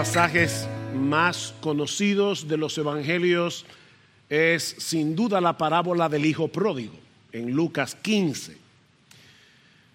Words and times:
pasajes 0.00 0.66
más 0.94 1.52
conocidos 1.60 2.48
de 2.48 2.56
los 2.56 2.78
evangelios 2.78 3.66
es 4.30 4.76
sin 4.78 5.14
duda 5.14 5.42
la 5.42 5.58
parábola 5.58 6.08
del 6.08 6.24
hijo 6.24 6.48
pródigo 6.48 6.94
en 7.32 7.52
Lucas 7.52 7.96
15. 7.96 8.56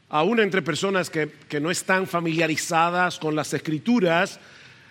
Aún 0.10 0.40
entre 0.42 0.62
personas 0.62 1.10
que, 1.10 1.32
que, 1.50 1.60
no 1.60 1.72
están 1.72 2.06
familiarizadas 2.06 3.18
con 3.18 3.36
las 3.36 3.52
escrituras, 3.56 4.40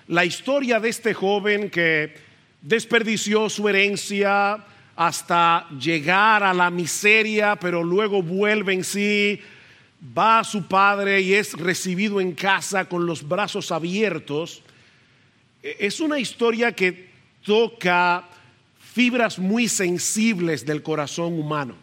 la 0.08 0.24
historia 0.24 0.80
de 0.80 0.88
este 0.88 1.14
joven 1.14 1.70
que 1.70 2.16
desperdició 2.60 3.48
su 3.48 3.68
herencia 3.68 4.64
hasta 4.96 5.68
llegar 5.78 6.42
a 6.42 6.52
la 6.52 6.72
miseria, 6.72 7.54
pero 7.54 7.84
luego 7.84 8.20
vuelve 8.20 8.72
en 8.72 8.82
sí, 8.82 9.40
va 10.18 10.40
a 10.40 10.44
su 10.44 10.66
padre 10.66 11.20
y 11.20 11.34
es 11.34 11.52
recibido 11.52 12.20
en 12.20 12.32
casa 12.32 12.88
con 12.88 13.06
los 13.06 13.28
brazos 13.28 13.70
abiertos, 13.70 14.64
es 15.64 16.00
una 16.00 16.18
historia 16.18 16.72
que 16.72 17.08
toca 17.42 18.28
fibras 18.78 19.38
muy 19.38 19.66
sensibles 19.66 20.66
del 20.66 20.82
corazón 20.82 21.38
humano. 21.38 21.74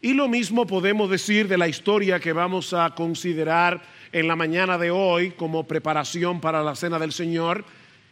Y 0.00 0.14
lo 0.14 0.28
mismo 0.28 0.66
podemos 0.66 1.10
decir 1.10 1.48
de 1.48 1.58
la 1.58 1.66
historia 1.66 2.20
que 2.20 2.32
vamos 2.32 2.72
a 2.72 2.94
considerar 2.94 3.82
en 4.12 4.28
la 4.28 4.36
mañana 4.36 4.78
de 4.78 4.92
hoy 4.92 5.32
como 5.32 5.66
preparación 5.66 6.40
para 6.40 6.62
la 6.62 6.76
cena 6.76 7.00
del 7.00 7.12
Señor 7.12 7.64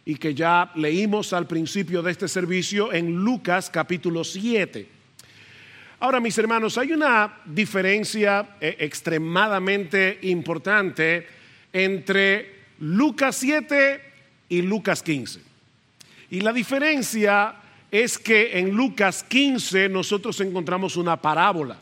y 0.03 0.15
que 0.15 0.35
ya 0.35 0.71
leímos 0.75 1.31
al 1.31 1.47
principio 1.47 2.03
de 2.03 2.11
este 2.11 2.27
servicio 2.27 2.91
en 2.91 3.15
Lucas 3.15 3.69
capítulo 3.69 4.25
7. 4.25 4.89
Ahora, 6.01 6.19
mis 6.19 6.37
hermanos, 6.37 6.77
hay 6.77 6.91
una 6.91 7.37
diferencia 7.45 8.57
eh, 8.59 8.75
extremadamente 8.79 10.19
importante 10.23 11.25
entre 11.71 12.55
Lucas 12.79 13.37
7 13.37 14.14
y 14.49 14.61
Lucas 14.61 15.01
15. 15.03 15.41
Y 16.31 16.41
la 16.41 16.53
diferencia 16.53 17.55
es 17.91 18.17
que 18.17 18.59
en 18.59 18.71
Lucas 18.71 19.23
15 19.23 19.89
nosotros 19.89 20.39
encontramos 20.41 20.97
una 20.97 21.21
parábola. 21.21 21.77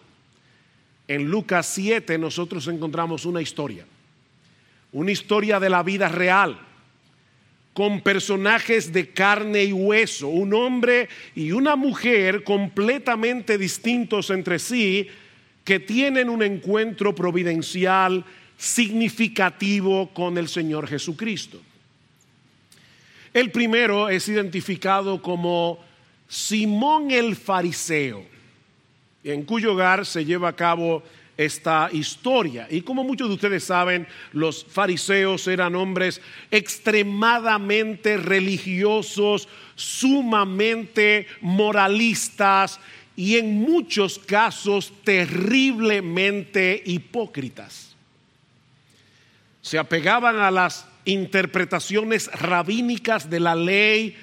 En 1.07 1.29
Lucas 1.29 1.67
7 1.73 2.17
nosotros 2.17 2.67
encontramos 2.67 3.25
una 3.25 3.41
historia. 3.41 3.85
Una 4.91 5.11
historia 5.11 5.59
de 5.59 5.69
la 5.69 5.83
vida 5.83 6.07
real 6.07 6.59
con 7.73 8.01
personajes 8.01 8.93
de 8.93 9.09
carne 9.09 9.63
y 9.63 9.73
hueso, 9.73 10.27
un 10.27 10.53
hombre 10.53 11.09
y 11.33 11.51
una 11.51 11.75
mujer 11.75 12.43
completamente 12.43 13.57
distintos 13.57 14.29
entre 14.29 14.59
sí, 14.59 15.07
que 15.63 15.79
tienen 15.79 16.29
un 16.29 16.43
encuentro 16.43 17.15
providencial 17.15 18.23
significativo 18.57 20.13
con 20.13 20.37
el 20.37 20.47
Señor 20.47 20.87
Jesucristo. 20.87 21.59
El 23.33 23.51
primero 23.51 24.09
es 24.09 24.27
identificado 24.29 25.21
como 25.21 25.79
Simón 26.27 27.11
el 27.11 27.35
Fariseo, 27.35 28.23
en 29.23 29.43
cuyo 29.43 29.73
hogar 29.73 30.05
se 30.05 30.23
lleva 30.23 30.49
a 30.49 30.55
cabo 30.55 31.03
esta 31.35 31.89
historia. 31.91 32.67
Y 32.69 32.81
como 32.81 33.03
muchos 33.03 33.27
de 33.27 33.33
ustedes 33.33 33.63
saben, 33.63 34.07
los 34.33 34.63
fariseos 34.65 35.47
eran 35.47 35.75
hombres 35.75 36.21
extremadamente 36.51 38.17
religiosos, 38.17 39.47
sumamente 39.75 41.25
moralistas 41.41 42.79
y 43.15 43.37
en 43.37 43.61
muchos 43.61 44.19
casos 44.19 44.93
terriblemente 45.03 46.83
hipócritas. 46.85 47.95
Se 49.61 49.79
apegaban 49.79 50.37
a 50.39 50.51
las 50.51 50.85
interpretaciones 51.05 52.31
rabínicas 52.33 53.29
de 53.29 53.39
la 53.39 53.55
ley, 53.55 54.15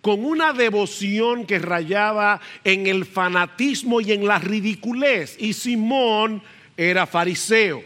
con 0.00 0.24
una 0.24 0.52
devoción 0.52 1.46
que 1.46 1.58
rayaba 1.58 2.40
en 2.62 2.86
el 2.86 3.04
fanatismo 3.06 4.00
y 4.00 4.12
en 4.12 4.26
la 4.26 4.38
ridiculez. 4.38 5.36
Y 5.38 5.52
Simón 5.52 6.42
era 6.76 7.06
fariseo. 7.06 7.82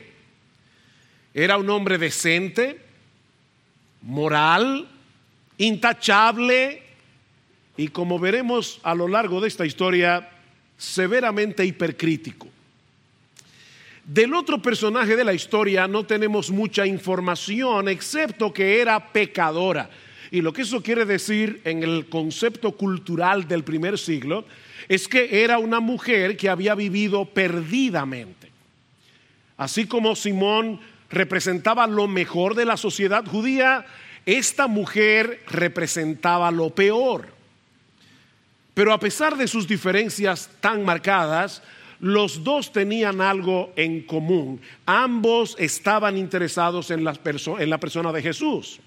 Era 1.32 1.56
un 1.56 1.70
hombre 1.70 1.96
decente, 1.96 2.78
moral, 4.02 4.88
intachable 5.58 6.82
y 7.76 7.88
como 7.88 8.18
veremos 8.18 8.80
a 8.82 8.94
lo 8.94 9.08
largo 9.08 9.40
de 9.40 9.48
esta 9.48 9.64
historia, 9.64 10.28
severamente 10.76 11.64
hipercrítico. 11.64 12.48
Del 14.04 14.34
otro 14.34 14.60
personaje 14.60 15.14
de 15.14 15.24
la 15.24 15.34
historia 15.34 15.86
no 15.86 16.04
tenemos 16.04 16.50
mucha 16.50 16.86
información, 16.86 17.88
excepto 17.88 18.52
que 18.52 18.80
era 18.80 19.12
pecadora. 19.12 19.90
Y 20.30 20.40
lo 20.40 20.52
que 20.52 20.62
eso 20.62 20.82
quiere 20.82 21.04
decir 21.04 21.60
en 21.64 21.82
el 21.82 22.06
concepto 22.08 22.72
cultural 22.72 23.46
del 23.46 23.64
primer 23.64 23.98
siglo 23.98 24.44
es 24.88 25.06
que 25.08 25.42
era 25.44 25.58
una 25.58 25.80
mujer 25.80 26.36
que 26.36 26.48
había 26.48 26.74
vivido 26.74 27.24
perdidamente. 27.24 28.50
Así 29.56 29.86
como 29.86 30.16
Simón 30.16 30.80
representaba 31.10 31.86
lo 31.86 32.08
mejor 32.08 32.54
de 32.54 32.64
la 32.64 32.76
sociedad 32.76 33.24
judía, 33.26 33.84
esta 34.24 34.66
mujer 34.68 35.42
representaba 35.48 36.50
lo 36.50 36.70
peor. 36.70 37.28
Pero 38.74 38.92
a 38.92 39.00
pesar 39.00 39.36
de 39.36 39.48
sus 39.48 39.66
diferencias 39.66 40.48
tan 40.60 40.84
marcadas, 40.84 41.62
los 42.00 42.42
dos 42.42 42.72
tenían 42.72 43.20
algo 43.20 43.72
en 43.76 44.02
común. 44.02 44.60
Ambos 44.86 45.54
estaban 45.58 46.16
interesados 46.16 46.90
en 46.90 47.04
la, 47.04 47.14
en 47.58 47.70
la, 47.70 47.78
persona 47.78 48.12
de 48.12 48.22
Jesús. 48.22 48.80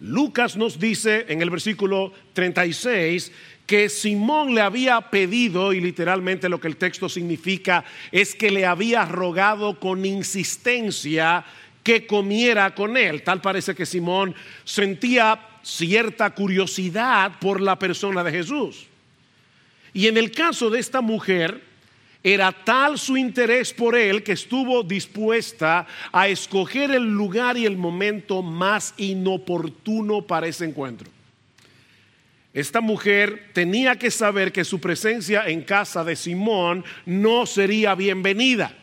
Lucas 0.00 0.56
nos 0.56 0.78
dice 0.78 1.26
en 1.28 1.42
el 1.42 1.50
versículo 1.50 2.12
36 2.34 3.32
que 3.66 3.88
Simón 3.88 4.54
le 4.54 4.60
había 4.60 5.00
pedido, 5.00 5.72
y 5.72 5.80
literalmente 5.80 6.48
lo 6.48 6.60
que 6.60 6.68
el 6.68 6.76
texto 6.76 7.08
significa 7.08 7.84
es 8.12 8.36
que 8.36 8.52
le 8.52 8.64
había 8.64 9.04
rogado 9.04 9.80
con 9.80 10.04
insistencia 10.04 11.44
que 11.82 12.06
comiera 12.06 12.74
con 12.74 12.96
él. 12.96 13.22
Tal 13.22 13.40
parece 13.40 13.74
que 13.74 13.86
Simón 13.86 14.34
sentía 14.64 15.40
cierta 15.62 16.30
curiosidad 16.30 17.40
por 17.40 17.60
la 17.60 17.76
persona 17.76 18.22
de 18.22 18.30
Jesús. 18.30 18.86
Y 19.96 20.08
en 20.08 20.18
el 20.18 20.30
caso 20.30 20.68
de 20.68 20.78
esta 20.78 21.00
mujer, 21.00 21.58
era 22.22 22.52
tal 22.52 22.98
su 22.98 23.16
interés 23.16 23.72
por 23.72 23.96
él 23.96 24.22
que 24.22 24.32
estuvo 24.32 24.82
dispuesta 24.82 25.86
a 26.12 26.28
escoger 26.28 26.90
el 26.90 27.04
lugar 27.04 27.56
y 27.56 27.64
el 27.64 27.78
momento 27.78 28.42
más 28.42 28.92
inoportuno 28.98 30.20
para 30.20 30.48
ese 30.48 30.66
encuentro. 30.66 31.10
Esta 32.52 32.82
mujer 32.82 33.48
tenía 33.54 33.96
que 33.96 34.10
saber 34.10 34.52
que 34.52 34.66
su 34.66 34.78
presencia 34.80 35.48
en 35.48 35.62
casa 35.62 36.04
de 36.04 36.14
Simón 36.14 36.84
no 37.06 37.46
sería 37.46 37.94
bienvenida, 37.94 38.76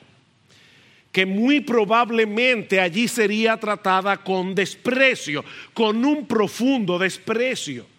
que 1.12 1.28
muy 1.28 1.60
probablemente 1.60 2.80
allí 2.80 3.08
sería 3.08 3.58
tratada 3.58 4.18
con 4.18 4.56
desprecio, 4.56 5.46
con 5.76 6.04
un 6.04 6.26
profundo 6.26 6.98
desprecio. 6.98 7.93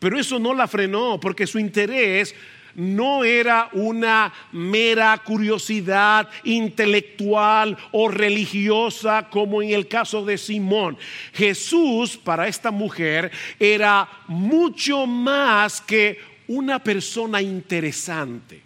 Pero 0.00 0.18
eso 0.18 0.40
no 0.40 0.52
la 0.54 0.66
frenó 0.66 1.20
porque 1.20 1.46
su 1.46 1.60
interés 1.60 2.34
no 2.74 3.24
era 3.24 3.68
una 3.72 4.32
mera 4.52 5.16
curiosidad 5.18 6.28
intelectual 6.44 7.76
o 7.92 8.08
religiosa 8.08 9.28
como 9.30 9.62
en 9.62 9.70
el 9.70 9.86
caso 9.88 10.24
de 10.24 10.38
Simón. 10.38 10.96
Jesús 11.32 12.16
para 12.16 12.48
esta 12.48 12.70
mujer 12.70 13.30
era 13.58 14.08
mucho 14.26 15.06
más 15.06 15.80
que 15.80 16.18
una 16.48 16.78
persona 16.78 17.42
interesante. 17.42 18.60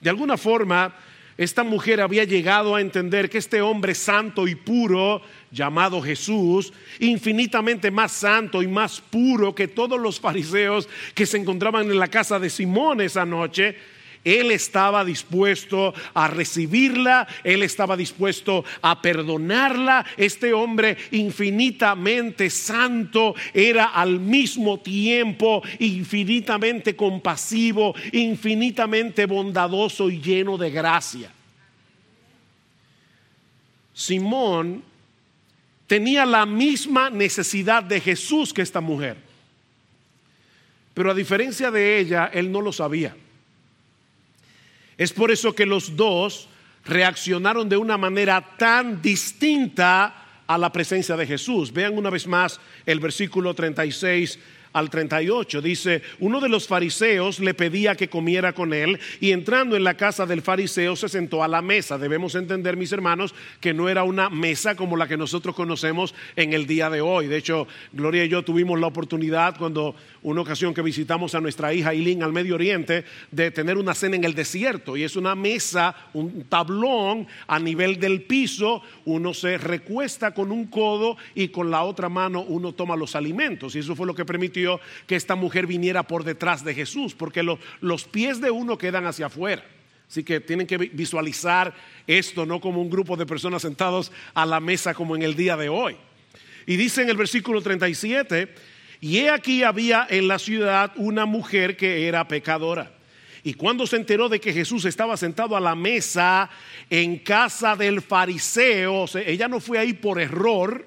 De 0.00 0.10
alguna 0.10 0.36
forma, 0.36 0.94
esta 1.38 1.62
mujer 1.62 2.00
había 2.00 2.24
llegado 2.24 2.74
a 2.74 2.80
entender 2.80 3.30
que 3.30 3.38
este 3.38 3.62
hombre 3.62 3.94
santo 3.94 4.46
y 4.46 4.54
puro 4.54 5.22
llamado 5.52 6.00
Jesús, 6.00 6.72
infinitamente 6.98 7.90
más 7.90 8.12
santo 8.12 8.62
y 8.62 8.66
más 8.66 9.00
puro 9.00 9.54
que 9.54 9.68
todos 9.68 10.00
los 10.00 10.18
fariseos 10.18 10.88
que 11.14 11.26
se 11.26 11.36
encontraban 11.36 11.90
en 11.90 11.98
la 11.98 12.08
casa 12.08 12.38
de 12.38 12.50
Simón 12.50 13.02
esa 13.02 13.26
noche, 13.26 13.76
él 14.24 14.52
estaba 14.52 15.04
dispuesto 15.04 15.92
a 16.14 16.28
recibirla, 16.28 17.26
él 17.42 17.62
estaba 17.62 17.96
dispuesto 17.96 18.64
a 18.80 19.02
perdonarla. 19.02 20.06
Este 20.16 20.52
hombre 20.52 20.96
infinitamente 21.10 22.48
santo 22.48 23.34
era 23.52 23.86
al 23.86 24.20
mismo 24.20 24.78
tiempo 24.78 25.62
infinitamente 25.80 26.94
compasivo, 26.94 27.94
infinitamente 28.12 29.26
bondadoso 29.26 30.08
y 30.08 30.20
lleno 30.20 30.56
de 30.56 30.70
gracia. 30.70 31.32
Simón 33.92 34.91
tenía 35.92 36.24
la 36.24 36.46
misma 36.46 37.10
necesidad 37.10 37.82
de 37.82 38.00
Jesús 38.00 38.54
que 38.54 38.62
esta 38.62 38.80
mujer. 38.80 39.18
Pero 40.94 41.10
a 41.10 41.14
diferencia 41.14 41.70
de 41.70 41.98
ella, 41.98 42.30
él 42.32 42.50
no 42.50 42.62
lo 42.62 42.72
sabía. 42.72 43.14
Es 44.96 45.12
por 45.12 45.30
eso 45.30 45.54
que 45.54 45.66
los 45.66 45.94
dos 45.94 46.48
reaccionaron 46.86 47.68
de 47.68 47.76
una 47.76 47.98
manera 47.98 48.56
tan 48.56 49.02
distinta 49.02 50.40
a 50.46 50.56
la 50.56 50.72
presencia 50.72 51.14
de 51.14 51.26
Jesús. 51.26 51.70
Vean 51.70 51.98
una 51.98 52.08
vez 52.08 52.26
más 52.26 52.58
el 52.86 52.98
versículo 52.98 53.52
36 53.52 54.38
al 54.72 54.90
38. 54.90 55.60
Dice, 55.60 56.02
uno 56.20 56.40
de 56.40 56.48
los 56.48 56.66
fariseos 56.66 57.40
le 57.40 57.54
pedía 57.54 57.94
que 57.94 58.08
comiera 58.08 58.52
con 58.52 58.72
él 58.72 58.98
y 59.20 59.32
entrando 59.32 59.76
en 59.76 59.84
la 59.84 59.94
casa 59.94 60.26
del 60.26 60.42
fariseo 60.42 60.96
se 60.96 61.08
sentó 61.08 61.42
a 61.42 61.48
la 61.48 61.62
mesa. 61.62 61.98
Debemos 61.98 62.34
entender, 62.34 62.76
mis 62.76 62.92
hermanos, 62.92 63.34
que 63.60 63.74
no 63.74 63.88
era 63.88 64.04
una 64.04 64.30
mesa 64.30 64.74
como 64.74 64.96
la 64.96 65.08
que 65.08 65.16
nosotros 65.16 65.54
conocemos 65.54 66.14
en 66.36 66.52
el 66.52 66.66
día 66.66 66.90
de 66.90 67.00
hoy. 67.00 67.26
De 67.26 67.36
hecho, 67.36 67.66
Gloria 67.92 68.24
y 68.24 68.28
yo 68.28 68.42
tuvimos 68.42 68.80
la 68.80 68.86
oportunidad 68.86 69.56
cuando 69.56 69.94
una 70.22 70.40
ocasión 70.40 70.72
que 70.72 70.82
visitamos 70.82 71.34
a 71.34 71.40
nuestra 71.40 71.74
hija 71.74 71.92
Eileen 71.92 72.22
al 72.22 72.32
Medio 72.32 72.54
Oriente 72.54 73.04
de 73.30 73.50
tener 73.50 73.76
una 73.76 73.94
cena 73.94 74.16
en 74.16 74.24
el 74.24 74.34
desierto 74.34 74.96
y 74.96 75.02
es 75.02 75.16
una 75.16 75.34
mesa, 75.34 75.94
un 76.12 76.44
tablón 76.44 77.26
a 77.46 77.58
nivel 77.58 77.98
del 77.98 78.22
piso, 78.22 78.82
uno 79.04 79.34
se 79.34 79.58
recuesta 79.58 80.32
con 80.32 80.52
un 80.52 80.66
codo 80.66 81.16
y 81.34 81.48
con 81.48 81.70
la 81.70 81.82
otra 81.82 82.08
mano 82.08 82.42
uno 82.42 82.72
toma 82.72 82.96
los 82.96 83.16
alimentos 83.16 83.74
y 83.74 83.80
eso 83.80 83.96
fue 83.96 84.06
lo 84.06 84.14
que 84.14 84.24
permitió 84.24 84.61
que 85.06 85.16
esta 85.16 85.34
mujer 85.34 85.66
viniera 85.66 86.02
por 86.02 86.24
detrás 86.24 86.64
de 86.64 86.74
Jesús 86.74 87.14
porque 87.14 87.42
los 87.80 88.04
pies 88.04 88.40
de 88.40 88.50
uno 88.50 88.78
quedan 88.78 89.06
hacia 89.06 89.26
afuera. 89.26 89.64
Así 90.08 90.24
que 90.24 90.40
tienen 90.40 90.66
que 90.66 90.76
visualizar 90.76 91.72
esto 92.06 92.44
no 92.44 92.60
como 92.60 92.82
un 92.82 92.90
grupo 92.90 93.16
de 93.16 93.24
personas 93.24 93.62
sentados 93.62 94.12
a 94.34 94.44
la 94.44 94.60
mesa 94.60 94.92
como 94.92 95.16
en 95.16 95.22
el 95.22 95.34
día 95.34 95.56
de 95.56 95.70
hoy. 95.70 95.96
Y 96.66 96.76
dice 96.76 97.02
en 97.02 97.08
el 97.08 97.16
versículo 97.16 97.62
37, 97.62 98.54
y 99.00 99.18
he 99.18 99.30
aquí 99.30 99.62
había 99.62 100.06
en 100.08 100.28
la 100.28 100.38
ciudad 100.38 100.92
una 100.96 101.24
mujer 101.24 101.76
que 101.76 102.06
era 102.06 102.28
pecadora. 102.28 102.92
Y 103.42 103.54
cuando 103.54 103.86
se 103.86 103.96
enteró 103.96 104.28
de 104.28 104.40
que 104.40 104.52
Jesús 104.52 104.84
estaba 104.84 105.16
sentado 105.16 105.56
a 105.56 105.60
la 105.60 105.74
mesa 105.74 106.48
en 106.88 107.18
casa 107.18 107.74
del 107.74 108.00
fariseo, 108.00 109.06
ella 109.14 109.48
no 109.48 109.58
fue 109.58 109.78
ahí 109.78 109.94
por 109.94 110.20
error, 110.20 110.86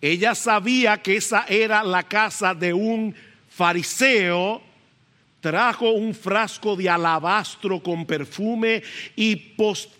ella 0.00 0.34
sabía 0.34 0.98
que 0.98 1.16
esa 1.16 1.46
era 1.48 1.82
la 1.82 2.02
casa 2.02 2.54
de 2.54 2.72
un 2.72 3.14
fariseo, 3.48 4.62
trajo 5.40 5.90
un 5.90 6.14
frasco 6.14 6.76
de 6.76 6.88
alabastro 6.90 7.80
con 7.80 8.04
perfume 8.04 8.82
y 9.14 9.36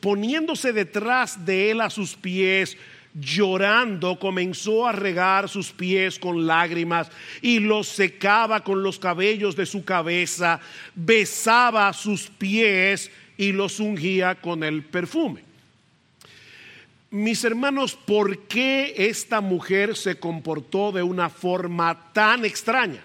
poniéndose 0.01 0.73
detrás 0.73 1.45
de 1.45 1.71
él 1.71 1.81
a 1.81 1.89
sus 1.89 2.15
pies, 2.15 2.77
llorando, 3.15 4.19
comenzó 4.19 4.87
a 4.87 4.93
regar 4.93 5.49
sus 5.49 5.71
pies 5.71 6.19
con 6.19 6.47
lágrimas 6.47 7.11
y 7.41 7.61
los 7.61 7.89
secaba 7.89 8.63
con 8.63 8.83
los 8.83 8.99
cabellos 8.99 9.57
de 9.57 9.65
su 9.65 9.85
cabeza, 9.85 10.61
besaba 10.95 11.93
sus 11.95 12.29
pies 12.29 13.11
y 13.39 13.53
los 13.53 13.81
ungía 13.81 14.35
con 14.35 14.63
el 14.63 14.85
perfume. 14.85 15.46
Mis 17.11 17.45
hermanos, 17.45 17.95
¿por 17.95 18.47
qué 18.47 18.95
esta 18.97 19.41
mujer 19.41 19.97
se 19.97 20.19
comportó 20.19 20.91
de 20.91 21.03
una 21.03 21.31
forma 21.31 22.13
tan 22.13 22.45
extraña? 22.45 23.03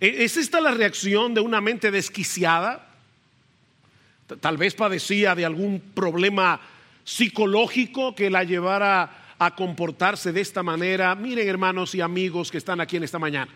¿E-, 0.00 0.24
¿Es 0.24 0.36
esta 0.36 0.60
la 0.60 0.70
reacción 0.70 1.34
de 1.34 1.40
una 1.40 1.60
mente 1.60 1.90
desquiciada? 1.90 2.86
Tal 4.40 4.56
vez 4.56 4.74
padecía 4.74 5.34
de 5.34 5.44
algún 5.44 5.80
problema 5.80 6.60
psicológico 7.04 8.14
que 8.14 8.30
la 8.30 8.44
llevara 8.44 9.34
a 9.38 9.54
comportarse 9.54 10.32
de 10.32 10.40
esta 10.40 10.62
manera. 10.62 11.14
Miren 11.14 11.48
hermanos 11.48 11.94
y 11.94 12.00
amigos 12.00 12.50
que 12.50 12.58
están 12.58 12.80
aquí 12.80 12.96
en 12.98 13.04
esta 13.04 13.18
mañana. 13.18 13.50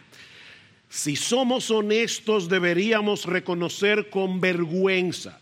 Si 0.89 1.15
somos 1.15 1.71
honestos 1.71 2.49
deberíamos 2.49 3.27
reconocer 3.27 4.11
con 4.11 4.41
vergüenza 4.41 5.42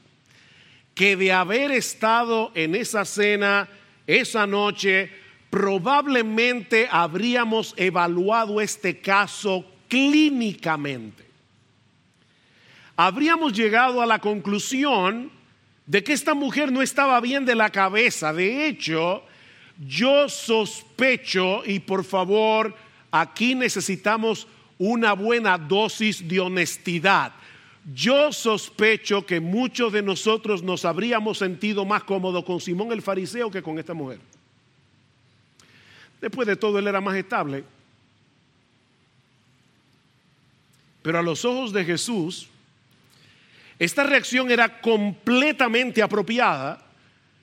que 0.94 1.16
de 1.16 1.32
haber 1.32 1.70
estado 1.70 2.52
en 2.54 2.74
esa 2.74 3.04
cena 3.04 3.68
esa 4.06 4.46
noche, 4.46 5.10
probablemente 5.50 6.88
habríamos 6.90 7.74
evaluado 7.76 8.60
este 8.60 9.00
caso 9.00 9.64
clínicamente. 9.88 11.24
Habríamos 12.96 13.52
llegado 13.52 14.02
a 14.02 14.06
la 14.06 14.18
conclusión 14.18 15.30
de 15.86 16.04
que 16.04 16.12
esta 16.12 16.34
mujer 16.34 16.70
no 16.70 16.82
estaba 16.82 17.20
bien 17.20 17.44
de 17.44 17.54
la 17.54 17.70
cabeza. 17.70 18.32
De 18.32 18.66
hecho, 18.66 19.24
yo 19.86 20.28
sospecho, 20.28 21.62
y 21.64 21.80
por 21.80 22.04
favor, 22.04 22.74
aquí 23.10 23.54
necesitamos 23.54 24.46
una 24.78 25.14
buena 25.14 25.58
dosis 25.58 26.26
de 26.26 26.40
honestidad. 26.40 27.32
Yo 27.94 28.32
sospecho 28.32 29.24
que 29.24 29.40
muchos 29.40 29.92
de 29.92 30.02
nosotros 30.02 30.62
nos 30.62 30.84
habríamos 30.84 31.38
sentido 31.38 31.84
más 31.84 32.04
cómodos 32.04 32.44
con 32.44 32.60
Simón 32.60 32.92
el 32.92 33.02
fariseo 33.02 33.50
que 33.50 33.62
con 33.62 33.78
esta 33.78 33.94
mujer. 33.94 34.20
Después 36.20 36.46
de 36.46 36.56
todo, 36.56 36.78
él 36.78 36.86
era 36.86 37.00
más 37.00 37.16
estable. 37.16 37.64
Pero 41.02 41.18
a 41.18 41.22
los 41.22 41.44
ojos 41.46 41.72
de 41.72 41.84
Jesús, 41.84 42.48
esta 43.78 44.04
reacción 44.04 44.50
era 44.50 44.80
completamente 44.82 46.02
apropiada 46.02 46.84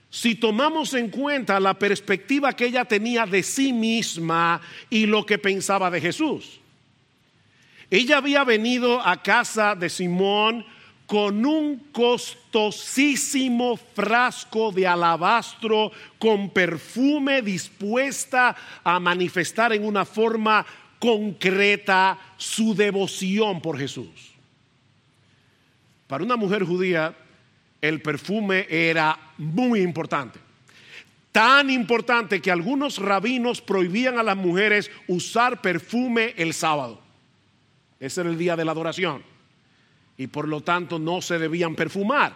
si 0.09 0.35
tomamos 0.35 0.93
en 0.93 1.09
cuenta 1.09 1.59
la 1.59 1.73
perspectiva 1.73 2.53
que 2.53 2.67
ella 2.67 2.85
tenía 2.85 3.25
de 3.25 3.41
sí 3.41 3.73
misma 3.73 4.61
y 4.89 5.07
lo 5.07 5.25
que 5.25 5.39
pensaba 5.39 5.89
de 5.89 5.99
Jesús. 5.99 6.59
Ella 7.89 8.17
había 8.17 8.43
venido 8.43 8.99
a 9.05 9.21
casa 9.21 9.75
de 9.75 9.89
Simón 9.89 10.65
con 11.05 11.45
un 11.45 11.77
costosísimo 11.93 13.77
frasco 13.77 14.73
de 14.73 14.85
alabastro 14.85 15.91
con 16.19 16.49
perfume 16.49 17.41
dispuesta 17.41 18.55
a 18.83 18.99
manifestar 18.99 19.71
en 19.71 19.85
una 19.85 20.03
forma 20.03 20.65
concreta 20.99 22.19
su 22.35 22.75
devoción 22.75 23.61
por 23.61 23.77
Jesús. 23.77 24.33
Para 26.07 26.25
una 26.25 26.35
mujer 26.35 26.65
judía, 26.65 27.15
el 27.81 28.01
perfume 28.01 28.67
era 28.69 29.17
muy 29.37 29.79
importante. 29.79 30.39
Tan 31.31 31.69
importante 31.69 32.41
que 32.41 32.51
algunos 32.51 32.97
rabinos 32.97 33.61
prohibían 33.61 34.17
a 34.17 34.23
las 34.23 34.35
mujeres 34.35 34.91
usar 35.07 35.61
perfume 35.61 36.33
el 36.35 36.53
sábado. 36.53 37.06
Ese 37.99 38.21
era 38.21 38.29
el 38.29 38.37
día 38.37 38.55
de 38.55 38.65
la 38.65 38.71
adoración. 38.71 39.23
Y 40.17 40.27
por 40.27 40.47
lo 40.47 40.61
tanto 40.61 40.99
no 40.99 41.21
se 41.21 41.39
debían 41.39 41.75
perfumar. 41.75 42.35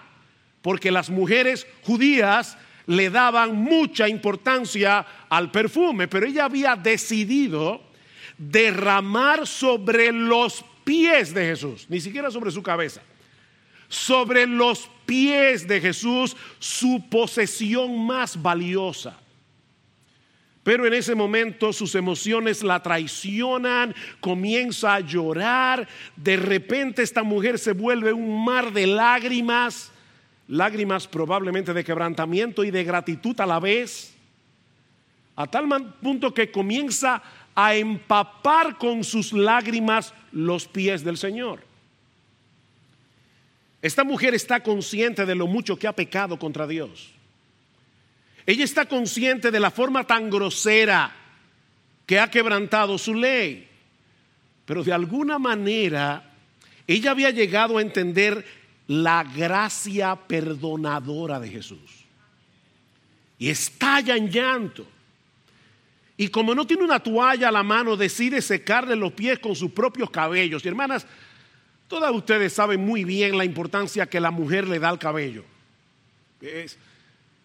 Porque 0.62 0.92
las 0.92 1.10
mujeres 1.10 1.66
judías 1.84 2.58
le 2.88 3.10
daban 3.10 3.56
mucha 3.56 4.08
importancia 4.08 5.06
al 5.30 5.52
perfume. 5.52 6.08
Pero 6.08 6.28
ella 6.28 6.46
había 6.46 6.76
decidido 6.76 7.82
derramar 8.38 9.48
sobre 9.48 10.12
los 10.12 10.64
pies 10.84 11.34
de 11.34 11.46
Jesús, 11.46 11.86
ni 11.90 12.00
siquiera 12.00 12.32
sobre 12.32 12.52
su 12.52 12.64
cabeza 12.64 13.02
sobre 13.92 14.48
los 14.48 14.90
pies 15.06 15.68
de 15.68 15.82
Jesús 15.82 16.36
su 16.60 17.04
posesión 17.10 18.06
más 18.06 18.42
valiosa. 18.42 19.20
Pero 20.72 20.88
en 20.88 20.94
ese 20.94 21.16
momento 21.16 21.74
sus 21.74 21.96
emociones 21.96 22.64
la 22.64 22.82
traicionan, 22.82 23.94
comienza 24.22 24.96
a 24.96 25.02
llorar, 25.02 25.86
de 26.16 26.38
repente 26.38 27.04
esta 27.04 27.24
mujer 27.24 27.60
se 27.60 27.74
vuelve 27.74 28.14
un 28.14 28.46
mar 28.46 28.72
de 28.72 28.88
lágrimas, 28.88 29.92
lágrimas 30.48 31.10
probablemente 31.10 31.74
de 31.74 31.84
quebrantamiento 31.84 32.64
y 32.64 32.72
de 32.72 32.86
gratitud 32.86 33.38
a 33.42 33.46
la 33.46 33.60
vez, 33.60 34.14
a 35.36 35.46
tal 35.46 35.94
punto 36.02 36.34
que 36.34 36.50
comienza 36.50 37.22
a 37.54 37.76
empapar 37.76 38.78
con 38.78 39.04
sus 39.04 39.34
lágrimas 39.34 40.14
los 40.32 40.70
pies 40.70 41.04
del 41.04 41.18
Señor. 41.18 41.66
Esta 43.82 44.06
mujer 44.06 44.34
está 44.34 44.64
consciente 44.64 45.26
de 45.26 45.36
lo 45.36 45.48
mucho 45.48 45.76
que 45.76 45.90
ha 45.90 45.94
pecado 45.94 46.40
contra 46.40 46.66
Dios. 46.66 47.12
Ella 48.46 48.64
está 48.64 48.86
consciente 48.86 49.52
de 49.52 49.60
la 49.60 49.72
forma 49.72 50.06
tan 50.06 50.30
grosera 50.30 51.14
que 52.06 52.20
ha 52.20 52.30
quebrantado 52.30 52.98
su 52.98 53.14
ley. 53.14 53.68
Pero 54.66 54.84
de 54.84 54.94
alguna 54.94 55.40
manera 55.40 56.32
ella 56.88 57.12
había 57.12 57.30
llegado 57.30 57.78
a 57.78 57.82
entender 57.82 58.46
la 58.88 59.24
gracia 59.24 60.16
perdonadora 60.16 61.40
de 61.40 61.50
Jesús. 61.50 62.06
Y 63.38 63.50
estalla 63.50 64.16
en 64.16 64.30
llanto. 64.30 64.86
Y 66.18 66.28
como 66.28 66.54
no 66.54 66.68
tiene 66.68 66.84
una 66.84 67.00
toalla 67.00 67.50
a 67.50 67.52
la 67.52 67.64
mano, 67.64 67.96
decide 67.96 68.42
secarle 68.42 68.96
los 68.96 69.14
pies 69.14 69.40
con 69.40 69.56
sus 69.56 69.72
propios 69.72 70.12
cabellos. 70.12 70.64
Y 70.64 70.68
hermanas, 70.68 71.08
Todas 71.92 72.14
ustedes 72.14 72.54
saben 72.54 72.86
muy 72.86 73.04
bien 73.04 73.38
la 73.38 73.44
importancia 73.44 74.06
que 74.06 74.22
la 74.22 74.32
mujer 74.32 74.66
le 74.66 74.80
da 74.80 74.88
al 74.88 74.98
cabello. 74.98 75.44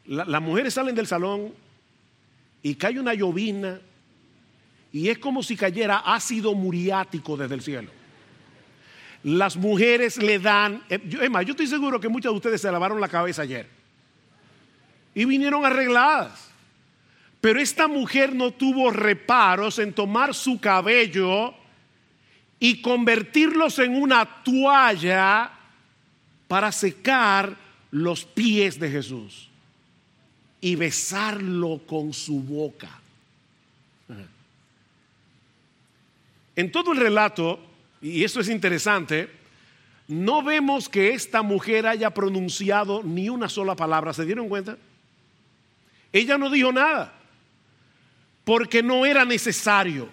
Las 0.09 0.43
mujeres 0.43 0.75
salen 0.75 0.95
del 0.95 1.07
salón 1.07 1.53
y 2.63 2.75
cae 2.75 2.99
una 2.99 3.15
llovina 3.15 3.81
y 4.93 5.09
es 5.09 5.19
como 5.19 5.43
si 5.43 5.57
cayera 5.57 5.99
ácido 5.99 6.55
muriático 6.55 7.37
desde 7.37 7.55
el 7.55 7.63
cielo. 7.63 7.91
Las 9.25 9.57
mujeres 9.57 10.17
le 10.19 10.39
dan, 10.39 10.83
eh, 10.89 11.01
es 11.21 11.31
más, 11.31 11.45
yo 11.45 11.53
estoy 11.53 11.67
seguro 11.67 12.01
que 12.01 12.09
muchas 12.09 12.33
de 12.33 12.37
ustedes 12.37 12.61
se 12.61 12.71
lavaron 12.71 13.01
la 13.01 13.09
cabeza 13.09 13.43
ayer 13.43 13.69
y 15.15 15.25
vinieron 15.25 15.65
arregladas. 15.65 16.51
Pero 17.41 17.61
esta 17.61 17.89
mujer 17.89 18.35
no 18.35 18.53
tuvo 18.53 18.91
reparos 18.91 19.79
en 19.79 19.93
tomar 19.93 20.35
su 20.35 20.61
cabello 20.61 21.55
y 22.59 22.81
convertirlos 22.81 23.79
en 23.79 24.01
una 24.01 24.43
toalla 24.43 25.53
para 26.49 26.73
secar 26.73 27.57
los 27.91 28.25
pies 28.25 28.79
de 28.79 28.91
Jesús 28.91 29.51
y 30.61 30.77
besarlo 30.77 31.81
con 31.87 32.13
su 32.13 32.41
boca. 32.41 33.01
En 36.55 36.73
todo 36.73 36.93
el 36.93 36.99
relato, 36.99 37.61
y 38.01 38.25
esto 38.25 38.41
es 38.41 38.49
interesante, 38.49 39.31
no 40.09 40.43
vemos 40.43 40.89
que 40.89 41.11
esta 41.11 41.43
mujer 41.43 41.87
haya 41.87 42.11
pronunciado 42.11 43.03
ni 43.03 43.29
una 43.29 43.49
sola 43.49 43.75
palabra. 43.75 44.15
¿Se 44.15 44.25
dieron 44.25 44.49
cuenta? 44.49 44.79
Ella 46.13 46.39
no 46.39 46.49
dijo 46.49 46.73
nada, 46.73 47.13
porque 48.45 48.83
no 48.83 49.05
era 49.05 49.25
necesario. 49.25 50.09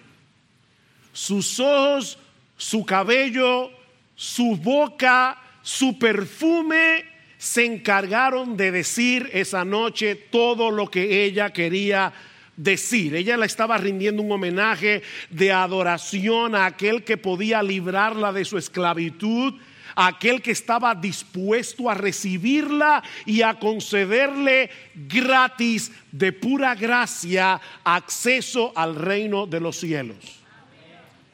Sus 1.12 1.58
ojos, 1.60 2.18
su 2.56 2.84
cabello, 2.84 3.70
su 4.14 4.56
boca, 4.56 5.40
su 5.62 5.98
perfume 5.98 7.13
se 7.44 7.66
encargaron 7.66 8.56
de 8.56 8.70
decir 8.70 9.28
esa 9.34 9.66
noche 9.66 10.14
todo 10.14 10.70
lo 10.70 10.90
que 10.90 11.24
ella 11.24 11.50
quería 11.50 12.10
decir. 12.56 13.14
Ella 13.14 13.36
le 13.36 13.44
estaba 13.44 13.76
rindiendo 13.76 14.22
un 14.22 14.32
homenaje 14.32 15.02
de 15.28 15.52
adoración 15.52 16.54
a 16.54 16.64
aquel 16.64 17.04
que 17.04 17.18
podía 17.18 17.62
librarla 17.62 18.32
de 18.32 18.46
su 18.46 18.56
esclavitud, 18.56 19.60
a 19.94 20.06
aquel 20.06 20.40
que 20.40 20.52
estaba 20.52 20.94
dispuesto 20.94 21.90
a 21.90 21.94
recibirla 21.94 23.02
y 23.26 23.42
a 23.42 23.58
concederle 23.58 24.70
gratis, 24.94 25.92
de 26.12 26.32
pura 26.32 26.74
gracia, 26.74 27.60
acceso 27.84 28.72
al 28.74 28.96
reino 28.96 29.46
de 29.46 29.60
los 29.60 29.76
cielos, 29.76 30.40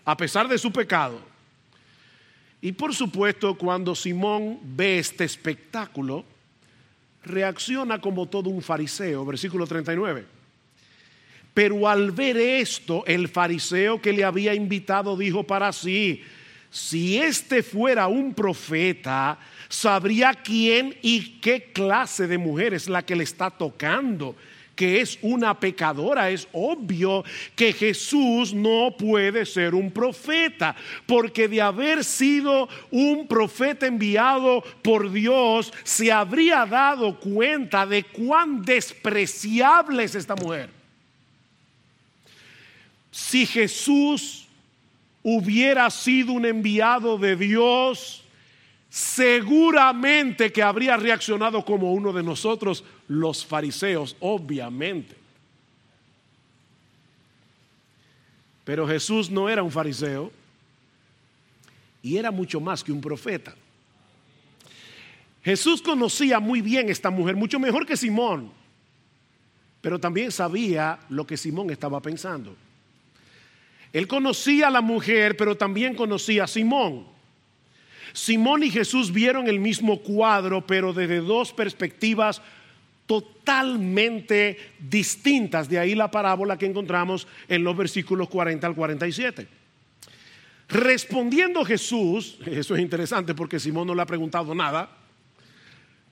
a 0.05 0.17
pesar 0.17 0.49
de 0.49 0.59
su 0.59 0.73
pecado. 0.73 1.29
Y 2.62 2.73
por 2.73 2.95
supuesto, 2.95 3.55
cuando 3.57 3.95
Simón 3.95 4.59
ve 4.62 4.99
este 4.99 5.25
espectáculo, 5.25 6.25
reacciona 7.25 8.00
como 8.00 8.26
todo 8.26 8.50
un 8.50 8.62
fariseo, 8.62 9.25
versículo 9.25 9.67
39. 9.67 10.25
Pero 11.55 11.88
al 11.88 12.11
ver 12.11 12.37
esto, 12.37 13.05
el 13.07 13.29
fariseo 13.29 14.00
que 14.00 14.12
le 14.12 14.25
había 14.25 14.55
invitado 14.55 15.17
dijo 15.17 15.45
para 15.45 15.73
sí, 15.73 16.23
si 16.71 17.19
este 17.19 17.62
fuera 17.62 18.07
un 18.07 18.35
profeta, 18.35 19.38
sabría 19.69 20.35
quién 20.35 20.97
y 21.02 21.40
qué 21.40 21.73
clase 21.73 22.26
de 22.29 22.38
mujer 22.38 22.75
es 22.75 22.88
la 22.88 23.05
que 23.05 23.17
le 23.17 23.25
está 23.25 23.50
tocando 23.50 24.37
que 24.80 25.02
es 25.02 25.18
una 25.20 25.60
pecadora, 25.60 26.30
es 26.30 26.49
obvio 26.52 27.22
que 27.54 27.70
Jesús 27.70 28.54
no 28.54 28.96
puede 28.96 29.44
ser 29.44 29.75
un 29.75 29.90
profeta, 29.90 30.75
porque 31.04 31.49
de 31.49 31.60
haber 31.60 32.02
sido 32.02 32.66
un 32.90 33.28
profeta 33.28 33.87
enviado 33.87 34.64
por 34.80 35.12
Dios, 35.12 35.70
se 35.84 36.10
habría 36.10 36.64
dado 36.64 37.20
cuenta 37.20 37.84
de 37.84 38.04
cuán 38.04 38.62
despreciable 38.62 40.04
es 40.04 40.14
esta 40.14 40.34
mujer. 40.34 40.70
Si 43.10 43.44
Jesús 43.44 44.49
hubiera 45.22 45.90
sido 45.90 46.32
un 46.32 46.46
enviado 46.46 47.18
de 47.18 47.37
Dios, 47.37 48.25
seguramente 48.90 50.52
que 50.52 50.62
habría 50.62 50.97
reaccionado 50.97 51.64
como 51.64 51.92
uno 51.92 52.12
de 52.12 52.25
nosotros, 52.25 52.85
los 53.06 53.47
fariseos, 53.47 54.16
obviamente. 54.18 55.14
Pero 58.64 58.87
Jesús 58.87 59.30
no 59.30 59.49
era 59.49 59.62
un 59.62 59.70
fariseo 59.70 60.32
y 62.02 62.16
era 62.16 62.30
mucho 62.30 62.61
más 62.61 62.82
que 62.82 62.92
un 62.92 63.00
profeta. 63.00 63.54
Jesús 65.42 65.80
conocía 65.80 66.38
muy 66.40 66.61
bien 66.61 66.88
a 66.88 66.92
esta 66.92 67.11
mujer, 67.11 67.37
mucho 67.37 67.59
mejor 67.59 67.87
que 67.87 67.97
Simón, 67.97 68.50
pero 69.80 69.99
también 69.99 70.30
sabía 70.32 70.99
lo 71.09 71.26
que 71.26 71.37
Simón 71.37 71.70
estaba 71.70 72.00
pensando. 72.00 72.54
Él 73.92 74.06
conocía 74.06 74.68
a 74.68 74.70
la 74.70 74.82
mujer, 74.82 75.37
pero 75.37 75.56
también 75.56 75.94
conocía 75.94 76.44
a 76.44 76.49
Simón. 76.49 77.20
Simón 78.12 78.62
y 78.62 78.71
Jesús 78.71 79.12
vieron 79.12 79.49
el 79.49 79.61
mismo 79.61 80.00
cuadro, 80.00 80.67
pero 80.67 80.93
desde 80.93 81.21
dos 81.21 81.52
perspectivas 81.52 82.43
totalmente 83.07 84.57
distintas. 84.79 85.69
De 85.69 85.79
ahí 85.79 85.95
la 85.95 86.11
parábola 86.11 86.57
que 86.57 86.67
encontramos 86.67 87.26
en 87.49 87.64
los 87.64 87.76
versículos 87.76 88.29
40 88.29 88.67
al 88.67 88.75
47. 88.75 89.49
Respondiendo 90.69 91.64
Jesús, 91.64 92.38
eso 92.47 92.76
es 92.76 92.81
interesante 92.81 93.35
porque 93.35 93.59
Simón 93.59 93.88
no 93.88 93.95
le 93.97 94.02
ha 94.02 94.07
preguntado 94.07 94.55
nada, 94.55 94.88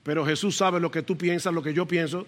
pero 0.03 0.25
Jesús 0.25 0.57
sabe 0.57 0.81
lo 0.81 0.91
que 0.91 1.01
tú 1.01 1.17
piensas, 1.17 1.53
lo 1.53 1.63
que 1.63 1.73
yo 1.73 1.85
pienso. 1.85 2.27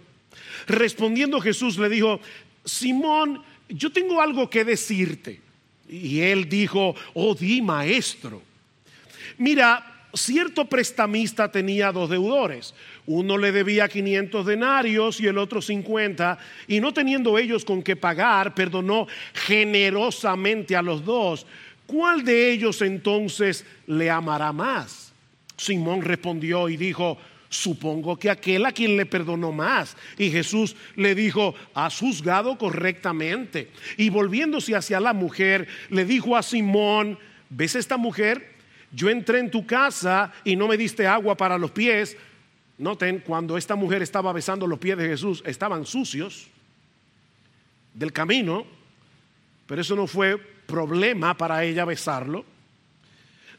Respondiendo 0.67 1.41
Jesús 1.41 1.77
le 1.77 1.89
dijo, 1.89 2.21
Simón, 2.63 3.41
yo 3.67 3.91
tengo 3.91 4.21
algo 4.21 4.49
que 4.49 4.63
decirte. 4.63 5.41
Y 5.89 6.21
él 6.21 6.47
dijo, 6.47 6.95
oh 7.13 7.35
di 7.35 7.61
maestro. 7.61 8.41
Mira, 9.41 9.83
cierto 10.13 10.65
prestamista 10.65 11.51
tenía 11.51 11.91
dos 11.91 12.11
deudores. 12.11 12.75
Uno 13.07 13.39
le 13.39 13.51
debía 13.51 13.87
500 13.87 14.45
denarios 14.45 15.19
y 15.19 15.25
el 15.25 15.39
otro 15.39 15.63
50. 15.63 16.37
Y 16.67 16.79
no 16.79 16.93
teniendo 16.93 17.39
ellos 17.39 17.65
con 17.65 17.81
qué 17.81 17.95
pagar, 17.95 18.53
perdonó 18.53 19.07
generosamente 19.33 20.75
a 20.75 20.83
los 20.83 21.03
dos. 21.03 21.47
¿Cuál 21.87 22.23
de 22.23 22.51
ellos 22.51 22.83
entonces 22.83 23.65
le 23.87 24.11
amará 24.11 24.53
más? 24.53 25.11
Simón 25.57 26.03
respondió 26.03 26.69
y 26.69 26.77
dijo, 26.77 27.17
supongo 27.49 28.17
que 28.17 28.29
aquel 28.29 28.67
a 28.67 28.71
quien 28.71 28.95
le 28.95 29.07
perdonó 29.07 29.51
más. 29.51 29.97
Y 30.19 30.29
Jesús 30.29 30.75
le 30.95 31.15
dijo, 31.15 31.55
has 31.73 31.97
juzgado 31.97 32.59
correctamente. 32.59 33.71
Y 33.97 34.11
volviéndose 34.11 34.75
hacia 34.75 34.99
la 34.99 35.13
mujer, 35.13 35.67
le 35.89 36.05
dijo 36.05 36.37
a 36.37 36.43
Simón, 36.43 37.17
¿ves 37.49 37.73
esta 37.73 37.97
mujer? 37.97 38.60
Yo 38.93 39.09
entré 39.09 39.39
en 39.39 39.51
tu 39.51 39.65
casa 39.65 40.31
y 40.43 40.55
no 40.55 40.67
me 40.67 40.77
diste 40.77 41.07
agua 41.07 41.35
para 41.35 41.57
los 41.57 41.71
pies. 41.71 42.17
Noten, 42.77 43.19
cuando 43.19 43.57
esta 43.57 43.75
mujer 43.75 44.01
estaba 44.01 44.33
besando 44.33 44.67
los 44.67 44.79
pies 44.79 44.97
de 44.97 45.07
Jesús, 45.07 45.43
estaban 45.45 45.85
sucios 45.85 46.47
del 47.93 48.11
camino, 48.11 48.65
pero 49.65 49.81
eso 49.81 49.95
no 49.95 50.07
fue 50.07 50.37
problema 50.37 51.37
para 51.37 51.63
ella 51.63 51.85
besarlo. 51.85 52.43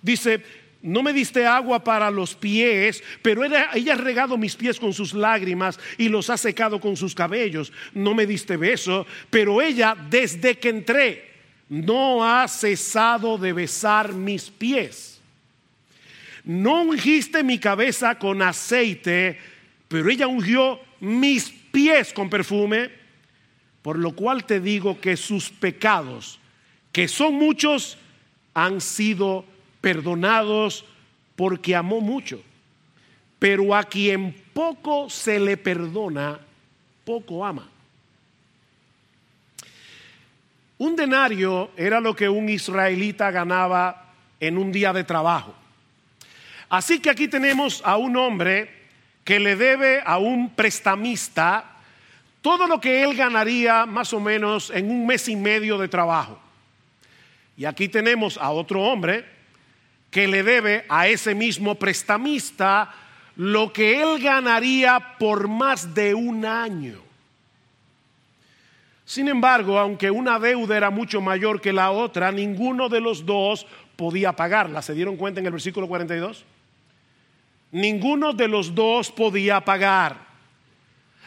Dice, 0.03 0.43
no 0.83 1.03
me 1.03 1.13
diste 1.13 1.47
agua 1.47 1.83
para 1.83 2.11
los 2.11 2.35
pies, 2.35 3.03
pero 3.23 3.45
ella, 3.45 3.71
ha 3.71 3.97
regado 3.97 4.37
mis 4.37 4.57
pies 4.57 4.79
con 4.79 4.93
sus 4.93 5.15
lágrimas 5.15 5.79
y 5.97 6.09
los 6.09 6.29
ha 6.29 6.37
secado 6.37 6.81
con 6.81 6.97
sus 6.97 7.15
cabellos. 7.15 7.73
No 7.95 8.15
me 8.15 8.27
diste 8.27 8.57
beso, 8.57 9.07
pero 9.31 9.63
ella 9.63 9.97
desde 10.11 10.59
que 10.59 10.69
entré 10.71 11.33
no 11.69 12.25
ha 12.25 12.47
cesado 12.49 13.39
de 13.39 13.53
besar 13.53 14.13
mis 14.13 14.51
pies 14.51 15.12
no 16.45 16.83
ungiste 16.83 17.43
mi 17.43 17.59
cabeza 17.59 18.19
con 18.19 18.43
aceite, 18.43 19.39
pero 19.89 20.11
ella 20.11 20.27
ungió 20.27 20.81
mis 21.01 21.51
pies 21.51 22.13
con 22.13 22.29
perfume, 22.29 22.91
por 23.83 23.99
lo 23.99 24.15
cual 24.15 24.45
te 24.45 24.61
digo 24.61 25.01
que 25.01 25.17
sus 25.17 25.51
pecados, 25.51 26.39
que 26.93 27.09
son 27.09 27.35
muchos, 27.35 27.99
han 28.55 28.81
sido 28.81 29.45
perdonados 29.81 30.85
porque 31.37 31.75
amó 31.75 32.01
mucho. 32.01 32.43
Pero 33.39 33.75
a 33.75 33.85
quien 33.85 34.35
poco 34.53 35.11
se 35.11 35.41
le 35.41 35.57
perdona, 35.57 36.39
poco 37.05 37.45
ama. 37.45 37.69
Un 40.79 40.97
denario 40.97 41.71
era 41.77 42.01
lo 42.01 42.15
que 42.15 42.29
un 42.29 42.49
israelita 42.49 43.31
ganaba 43.31 44.15
en 44.41 44.59
un 44.59 44.73
día 44.73 44.93
de 44.93 45.05
trabajo. 45.05 45.55
Así 46.73 47.01
que 47.01 47.11
aquí 47.11 47.29
tenemos 47.29 47.83
a 47.85 47.99
un 47.99 48.17
hombre 48.17 48.71
que 49.25 49.39
le 49.39 49.57
debe 49.57 50.01
a 50.07 50.17
un 50.17 50.55
prestamista 50.55 51.67
todo 52.41 52.67
lo 52.67 52.81
que 52.81 53.03
él 53.03 53.15
ganaría 53.15 53.85
más 53.85 54.15
o 54.15 54.21
menos 54.21 54.71
en 54.71 54.91
un 54.91 55.07
mes 55.07 55.29
y 55.29 55.37
medio 55.37 55.77
de 55.77 55.89
trabajo. 55.89 56.41
Y 57.59 57.67
aquí 57.67 57.89
tenemos 57.89 58.39
a 58.39 58.49
otro 58.53 58.81
hombre 58.85 59.27
que 60.11 60.27
le 60.27 60.43
debe 60.43 60.87
a 60.89 61.09
ese 61.09 61.35
mismo 61.35 61.75
prestamista 61.75 62.91
lo 63.37 63.71
que 63.71 64.01
él 64.01 64.23
ganaría 64.23 65.19
por 65.19 65.49
más 65.49 65.95
de 65.95 66.15
un 66.15 66.47
año. 66.47 67.03
Sin 69.05 69.29
embargo, 69.29 69.79
aunque 69.79 70.11
una 70.11 70.39
deuda 70.39 70.75
era 70.75 70.89
mucho 70.89 71.21
mayor 71.21 71.61
que 71.61 71.75
la 71.75 71.91
otra, 71.91 72.33
ninguno 72.33 72.89
de 72.89 73.03
los 73.03 73.27
dos 73.27 73.67
podía 73.95 74.33
pagarla. 74.33 74.81
¿Se 74.81 74.95
dieron 74.95 75.19
cuenta 75.19 75.39
en 75.39 75.45
el 75.45 75.53
versículo 75.53 75.87
42? 75.87 76.47
Ninguno 77.73 78.33
de 78.33 78.49
los 78.49 78.75
dos 78.75 79.11
podía 79.11 79.61
pagar. 79.65 80.17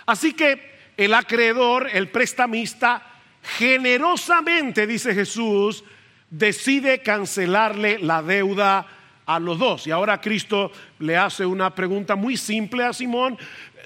Así 0.05 0.33
que 0.33 0.75
el 0.95 1.13
acreedor, 1.13 1.89
el 1.91 2.09
prestamista, 2.09 3.01
generosamente, 3.41 4.87
dice 4.87 5.13
Jesús, 5.13 5.83
decide 6.29 7.01
cancelarle 7.01 7.99
la 7.99 8.21
deuda 8.21 8.87
a 9.25 9.39
los 9.39 9.57
dos. 9.57 9.87
Y 9.87 9.91
ahora 9.91 10.21
Cristo 10.21 10.71
le 10.99 11.17
hace 11.17 11.45
una 11.45 11.73
pregunta 11.73 12.15
muy 12.15 12.37
simple 12.37 12.83
a 12.83 12.93
Simón. 12.93 13.37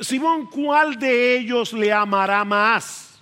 Simón, 0.02 0.48
¿cuál 0.48 1.00
de 1.00 1.38
ellos 1.38 1.74
le 1.74 1.92
amará 1.92 2.44
más? 2.44 3.20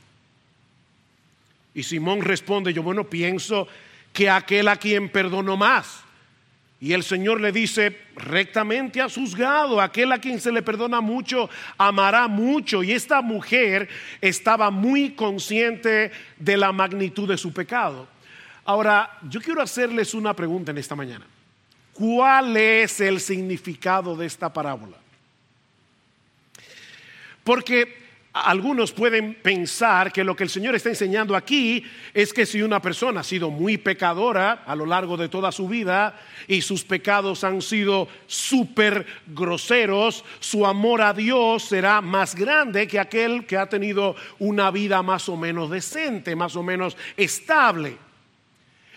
Y 1.73 1.83
Simón 1.83 2.21
responde, 2.21 2.73
yo 2.73 2.81
bueno, 2.81 3.03
pienso 3.03 3.67
que 4.11 4.29
aquel 4.29 4.67
a 4.67 4.77
quien 4.77 5.09
perdonó 5.09 5.55
más. 5.57 6.03
Y 6.79 6.93
el 6.93 7.03
Señor 7.03 7.41
le 7.41 7.51
dice, 7.51 7.97
rectamente 8.15 9.01
has 9.01 9.15
juzgado, 9.15 9.81
aquel 9.81 10.11
a 10.11 10.19
quien 10.19 10.39
se 10.39 10.51
le 10.51 10.61
perdona 10.61 11.01
mucho, 11.01 11.49
amará 11.77 12.27
mucho. 12.27 12.83
Y 12.83 12.91
esta 12.91 13.21
mujer 13.21 13.89
estaba 14.21 14.69
muy 14.69 15.11
consciente 15.11 16.11
de 16.37 16.57
la 16.57 16.71
magnitud 16.71 17.27
de 17.27 17.37
su 17.37 17.51
pecado. 17.51 18.07
Ahora, 18.63 19.17
yo 19.23 19.41
quiero 19.41 19.61
hacerles 19.61 20.13
una 20.13 20.35
pregunta 20.35 20.71
en 20.71 20.77
esta 20.77 20.95
mañana. 20.95 21.25
¿Cuál 21.93 22.55
es 22.57 22.99
el 22.99 23.19
significado 23.19 24.15
de 24.15 24.27
esta 24.27 24.53
parábola? 24.53 24.97
Porque 27.43 28.06
algunos 28.33 28.91
pueden 28.91 29.35
pensar 29.35 30.11
que 30.11 30.23
lo 30.23 30.35
que 30.35 30.43
el 30.43 30.49
Señor 30.49 30.75
está 30.75 30.89
enseñando 30.89 31.35
aquí 31.35 31.83
es 32.13 32.33
que 32.33 32.45
si 32.45 32.61
una 32.61 32.81
persona 32.81 33.21
ha 33.21 33.23
sido 33.23 33.49
muy 33.49 33.77
pecadora 33.77 34.63
a 34.65 34.75
lo 34.75 34.85
largo 34.85 35.17
de 35.17 35.29
toda 35.29 35.51
su 35.51 35.67
vida 35.67 36.19
y 36.47 36.61
sus 36.61 36.83
pecados 36.83 37.43
han 37.43 37.61
sido 37.61 38.07
súper 38.27 39.05
groseros, 39.27 40.23
su 40.39 40.65
amor 40.65 41.01
a 41.01 41.13
Dios 41.13 41.63
será 41.63 42.01
más 42.01 42.35
grande 42.35 42.87
que 42.87 42.99
aquel 42.99 43.45
que 43.45 43.57
ha 43.57 43.67
tenido 43.67 44.15
una 44.39 44.71
vida 44.71 45.01
más 45.01 45.29
o 45.29 45.37
menos 45.37 45.69
decente, 45.69 46.35
más 46.35 46.55
o 46.55 46.63
menos 46.63 46.95
estable. 47.15 47.97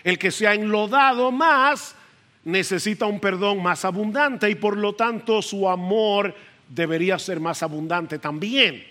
El 0.03 0.17
que 0.19 0.31
se 0.31 0.47
ha 0.47 0.53
enlodado 0.53 1.31
más 1.31 1.95
necesita 2.43 3.05
un 3.05 3.19
perdón 3.19 3.61
más 3.61 3.85
abundante 3.85 4.49
y 4.49 4.55
por 4.55 4.77
lo 4.77 4.93
tanto 4.93 5.41
su 5.41 5.69
amor 5.69 6.35
debería 6.67 7.19
ser 7.19 7.39
más 7.39 7.61
abundante 7.63 8.17
también. 8.19 8.90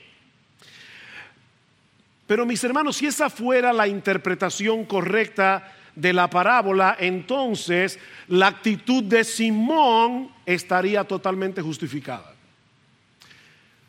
Pero 2.30 2.46
mis 2.46 2.62
hermanos, 2.62 2.98
si 2.98 3.06
esa 3.06 3.28
fuera 3.28 3.72
la 3.72 3.88
interpretación 3.88 4.84
correcta 4.84 5.74
de 5.96 6.12
la 6.12 6.30
parábola, 6.30 6.96
entonces 7.00 7.98
la 8.28 8.46
actitud 8.46 9.02
de 9.02 9.24
Simón 9.24 10.30
estaría 10.46 11.02
totalmente 11.02 11.60
justificada. 11.60 12.32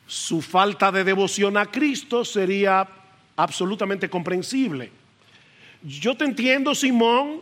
Su 0.08 0.42
falta 0.42 0.92
de 0.92 1.04
devoción 1.04 1.56
a 1.56 1.68
Cristo 1.68 2.26
sería 2.26 2.88
absolutamente 3.36 4.10
comprensible. 4.10 4.90
Yo 5.84 6.18
te 6.18 6.26
entiendo, 6.26 6.74
Simón, 6.74 7.42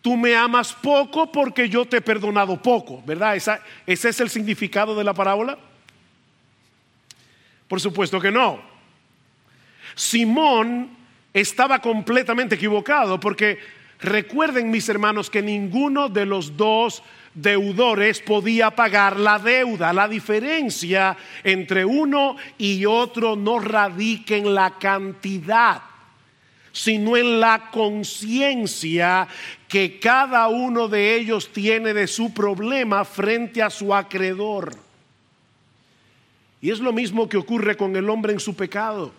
tú 0.00 0.16
me 0.16 0.36
amas 0.36 0.72
poco 0.72 1.32
porque 1.32 1.68
yo 1.68 1.84
te 1.84 1.96
he 1.96 2.00
perdonado 2.00 2.62
poco, 2.62 3.02
¿verdad? 3.04 3.34
ese 3.34 4.08
es 4.08 4.20
el 4.20 4.30
significado 4.30 4.94
de 4.94 5.02
la 5.02 5.14
parábola. 5.14 5.58
Por 7.66 7.80
supuesto 7.80 8.20
que 8.20 8.30
no. 8.30 8.77
Simón 9.98 10.90
estaba 11.34 11.80
completamente 11.80 12.54
equivocado 12.54 13.18
porque 13.18 13.58
recuerden 13.98 14.70
mis 14.70 14.88
hermanos 14.88 15.28
que 15.28 15.42
ninguno 15.42 16.08
de 16.08 16.24
los 16.24 16.56
dos 16.56 17.02
deudores 17.34 18.20
podía 18.20 18.70
pagar 18.70 19.18
la 19.18 19.40
deuda. 19.40 19.92
La 19.92 20.06
diferencia 20.06 21.16
entre 21.42 21.84
uno 21.84 22.36
y 22.58 22.86
otro 22.86 23.34
no 23.34 23.58
radica 23.58 24.36
en 24.36 24.54
la 24.54 24.78
cantidad, 24.78 25.82
sino 26.70 27.16
en 27.16 27.40
la 27.40 27.68
conciencia 27.72 29.26
que 29.66 29.98
cada 29.98 30.46
uno 30.46 30.86
de 30.86 31.16
ellos 31.16 31.52
tiene 31.52 31.92
de 31.92 32.06
su 32.06 32.32
problema 32.32 33.04
frente 33.04 33.64
a 33.64 33.68
su 33.68 33.92
acreedor. 33.92 34.76
Y 36.60 36.70
es 36.70 36.78
lo 36.78 36.92
mismo 36.92 37.28
que 37.28 37.36
ocurre 37.36 37.76
con 37.76 37.96
el 37.96 38.08
hombre 38.08 38.32
en 38.32 38.38
su 38.38 38.54
pecado 38.54 39.12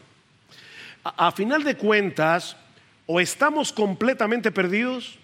a, 1.03 1.31
final 1.31 1.63
de 1.63 1.75
cuentas, 1.75 2.55
o 3.05 3.19
estamos 3.19 3.73
completamente 3.73 4.51
perdidos 4.51 5.17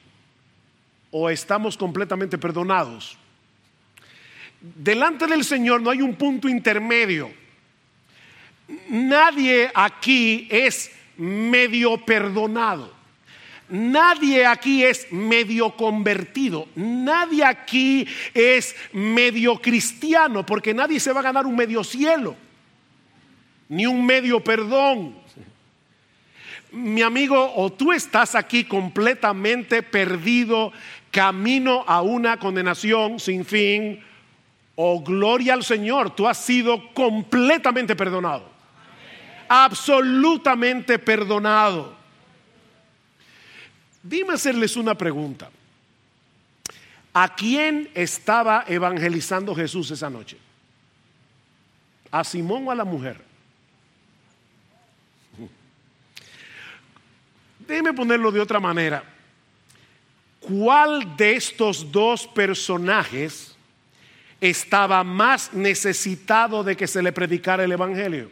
o 1.11 1.29
estamos 1.29 1.77
completamente 1.77 2.37
perdonados. 2.37 3.17
Delante 4.59 5.27
del 5.27 5.43
Señor 5.43 5.81
no 5.81 5.91
hay 5.91 6.01
un 6.01 6.15
punto 6.15 6.49
intermedio. 6.49 7.31
Nadie 8.89 9.71
aquí 9.73 10.47
es 10.49 10.91
medio 11.17 12.03
perdonado. 12.03 12.91
Nadie 13.69 14.45
aquí 14.45 14.83
es 14.83 15.11
medio 15.11 15.75
convertido. 15.75 16.67
Nadie 16.75 17.45
aquí 17.45 18.07
es 18.33 18.75
medio 18.91 19.61
cristiano, 19.61 20.45
porque 20.45 20.73
nadie 20.73 20.99
se 20.99 21.13
va 21.13 21.19
a 21.19 21.23
ganar 21.23 21.45
un 21.45 21.55
medio 21.55 21.83
cielo, 21.83 22.35
ni 23.69 23.85
un 23.85 24.05
medio 24.05 24.43
perdón 24.43 25.24
mi 26.75 27.01
amigo, 27.01 27.53
o 27.55 27.71
tú 27.71 27.91
estás 27.91 28.35
aquí 28.35 28.65
completamente 28.65 29.81
perdido, 29.81 30.71
camino 31.09 31.83
a 31.87 32.01
una 32.01 32.37
condenación 32.37 33.19
sin 33.19 33.45
fin, 33.45 34.03
o 34.75 35.01
gloria 35.01 35.53
al 35.53 35.63
Señor, 35.63 36.15
tú 36.15 36.27
has 36.27 36.37
sido 36.37 36.93
completamente 36.93 37.95
perdonado. 37.95 38.49
Absolutamente 39.47 40.99
perdonado. 40.99 41.95
Dime 44.03 44.33
hacerles 44.33 44.75
una 44.75 44.95
pregunta. 44.95 45.49
¿A 47.13 47.33
quién 47.33 47.89
estaba 47.93 48.65
evangelizando 48.67 49.55
Jesús 49.55 49.89
esa 49.91 50.09
noche? 50.09 50.37
¿A 52.11 52.23
Simón 52.23 52.67
o 52.67 52.71
a 52.71 52.75
la 52.75 52.83
mujer? 52.83 53.24
Déjeme 57.67 57.93
ponerlo 57.93 58.31
de 58.31 58.39
otra 58.39 58.59
manera. 58.59 59.03
¿Cuál 60.39 61.17
de 61.17 61.35
estos 61.35 61.91
dos 61.91 62.27
personajes 62.27 63.55
estaba 64.39 65.03
más 65.03 65.53
necesitado 65.53 66.63
de 66.63 66.77
que 66.77 66.85
se 66.87 67.01
le 67.01 67.11
predicara 67.11 67.63
el 67.63 67.71
Evangelio? 67.71 68.29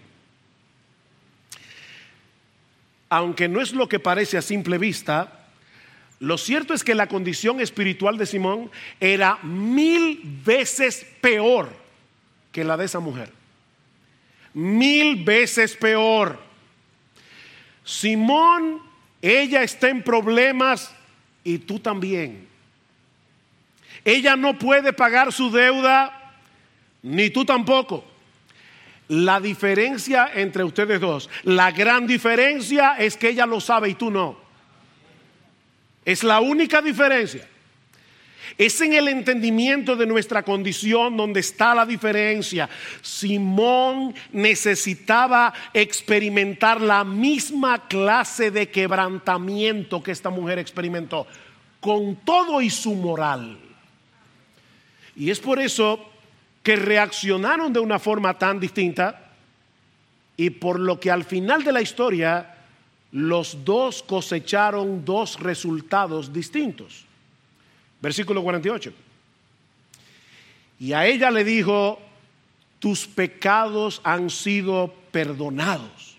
Aunque 3.10 3.48
no 3.48 3.62
es 3.62 3.74
lo 3.74 3.90
que 3.90 4.00
parece 4.00 4.38
a 4.38 4.42
simple 4.42 4.78
vista, 4.78 5.48
lo 6.20 6.38
cierto 6.38 6.74
es 6.74 6.84
que 6.84 6.96
la 6.96 7.08
condición 7.08 7.60
espiritual 7.60 8.18
de 8.18 8.26
Simón 8.26 8.72
era 9.00 9.40
mil 9.44 10.22
veces 10.46 11.06
peor 11.20 11.70
que 12.52 12.64
la 12.64 12.78
de 12.78 12.86
esa 12.86 13.00
mujer. 13.00 13.32
Mil 14.54 15.24
veces 15.24 15.76
peor. 15.76 16.40
Simón 17.84 18.93
ella 19.24 19.64
está 19.64 19.88
en 19.88 20.04
problemas 20.04 20.94
y 21.46 21.58
tú 21.58 21.80
también. 21.80 22.46
Ella 24.04 24.36
no 24.36 24.60
puede 24.60 24.92
pagar 24.92 25.32
su 25.32 25.50
deuda, 25.50 26.34
ni 27.02 27.30
tú 27.30 27.46
tampoco. 27.46 28.04
La 29.08 29.40
diferencia 29.40 30.30
entre 30.34 30.66
ustedes 30.66 31.00
dos, 31.00 31.30
la 31.44 31.72
gran 31.72 32.06
diferencia 32.06 32.98
es 32.98 33.16
que 33.16 33.30
ella 33.30 33.46
lo 33.46 33.62
sabe 33.62 33.90
y 33.90 33.94
tú 33.94 34.12
no. 34.12 34.38
Es 36.04 36.26
la 36.26 36.42
única 36.42 36.82
diferencia. 36.82 37.48
Es 38.58 38.80
en 38.82 38.94
el 38.94 39.08
entendimiento 39.08 39.96
de 39.96 40.06
nuestra 40.06 40.44
condición 40.44 41.18
donde 41.18 41.40
está 41.40 41.74
la 41.74 41.86
diferencia. 41.86 42.70
Simón 43.02 44.14
necesitaba 44.32 45.54
experimentar 45.74 46.82
la 46.82 47.04
misma 47.04 47.88
clase 47.88 48.52
de 48.52 48.70
quebrantamiento 48.70 50.04
que 50.04 50.12
esta 50.12 50.30
mujer 50.30 50.60
experimentó, 50.60 51.28
con 51.80 52.16
todo 52.18 52.62
y 52.62 52.70
su 52.70 52.94
moral. 52.94 53.58
Y 55.16 55.30
es 55.30 55.40
por 55.40 55.60
eso 55.60 56.10
que 56.62 56.76
reaccionaron 56.76 57.74
de 57.74 57.80
una 57.80 58.00
forma 58.00 58.38
tan 58.38 58.60
distinta 58.60 59.32
y 60.38 60.50
por 60.50 60.80
lo 60.80 61.00
que 61.00 61.12
al 61.12 61.24
final 61.24 61.64
de 61.64 61.72
la 61.72 61.82
historia 61.82 62.56
los 63.12 63.64
dos 63.64 64.02
cosecharon 64.02 65.06
dos 65.06 65.40
resultados 65.40 66.34
distintos. 66.34 67.06
Versículo 68.04 68.44
48. 68.44 68.92
Y 70.82 70.92
a 70.92 71.06
ella 71.06 71.32
le 71.32 71.46
dijo, 71.46 72.02
tus 72.80 73.08
pecados 73.08 74.02
han 74.04 74.30
sido 74.30 74.94
perdonados. 75.12 76.18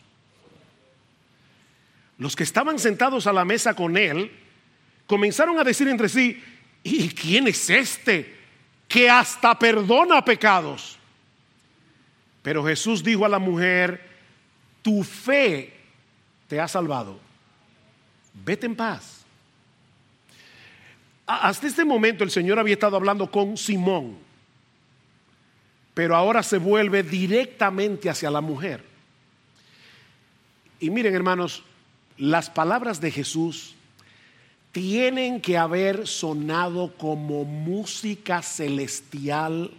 Los 2.17 2.35
que 2.35 2.43
estaban 2.43 2.79
sentados 2.79 3.27
a 3.27 3.35
la 3.35 3.45
mesa 3.45 3.75
con 3.75 3.99
él 3.99 4.33
comenzaron 5.07 5.59
a 5.59 5.65
decir 5.65 5.87
entre 5.89 6.09
sí, 6.09 6.43
¿y 6.83 7.11
quién 7.11 7.49
es 7.49 7.69
este 7.69 8.35
que 8.89 9.11
hasta 9.11 9.59
perdona 9.59 10.25
pecados? 10.25 10.97
Pero 12.43 12.65
Jesús 12.65 13.05
dijo 13.05 13.27
a 13.27 13.29
la 13.29 13.39
mujer, 13.39 14.09
tu 14.81 15.05
fe 15.05 15.75
te 16.49 16.59
ha 16.59 16.67
salvado. 16.67 17.21
Vete 18.33 18.65
en 18.65 18.75
paz. 18.75 19.14
Hasta 21.27 21.67
este 21.67 21.85
momento 21.85 22.23
el 22.23 22.31
Señor 22.31 22.59
había 22.59 22.75
estado 22.75 22.97
hablando 22.97 23.31
con 23.31 23.57
Simón, 23.57 24.19
pero 25.95 26.15
ahora 26.15 26.43
se 26.43 26.59
vuelve 26.59 27.03
directamente 27.03 28.11
hacia 28.11 28.31
la 28.31 28.41
mujer. 28.41 28.85
Y 30.81 30.91
miren 30.91 31.15
hermanos, 31.15 31.63
las 32.19 32.51
palabras 32.51 33.01
de 33.01 33.11
Jesús 33.11 33.75
tienen 34.73 35.41
que 35.41 35.57
haber 35.57 36.07
sonado 36.07 36.93
como 36.99 37.45
música 37.45 38.43
celestial 38.43 39.71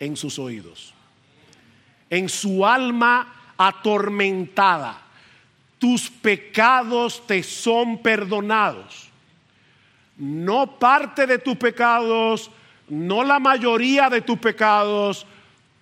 en 0.00 0.16
sus 0.16 0.38
oídos, 0.38 0.94
en 2.10 2.28
su 2.28 2.66
alma 2.66 3.54
atormentada. 3.56 5.00
Tus 5.78 6.10
pecados 6.10 7.24
te 7.26 7.42
son 7.42 7.98
perdonados. 7.98 9.11
No 10.22 10.78
parte 10.78 11.26
de 11.26 11.36
tus 11.36 11.56
pecados, 11.56 12.48
no 12.88 13.24
la 13.24 13.40
mayoría 13.40 14.08
de 14.08 14.20
tus 14.20 14.38
pecados, 14.38 15.26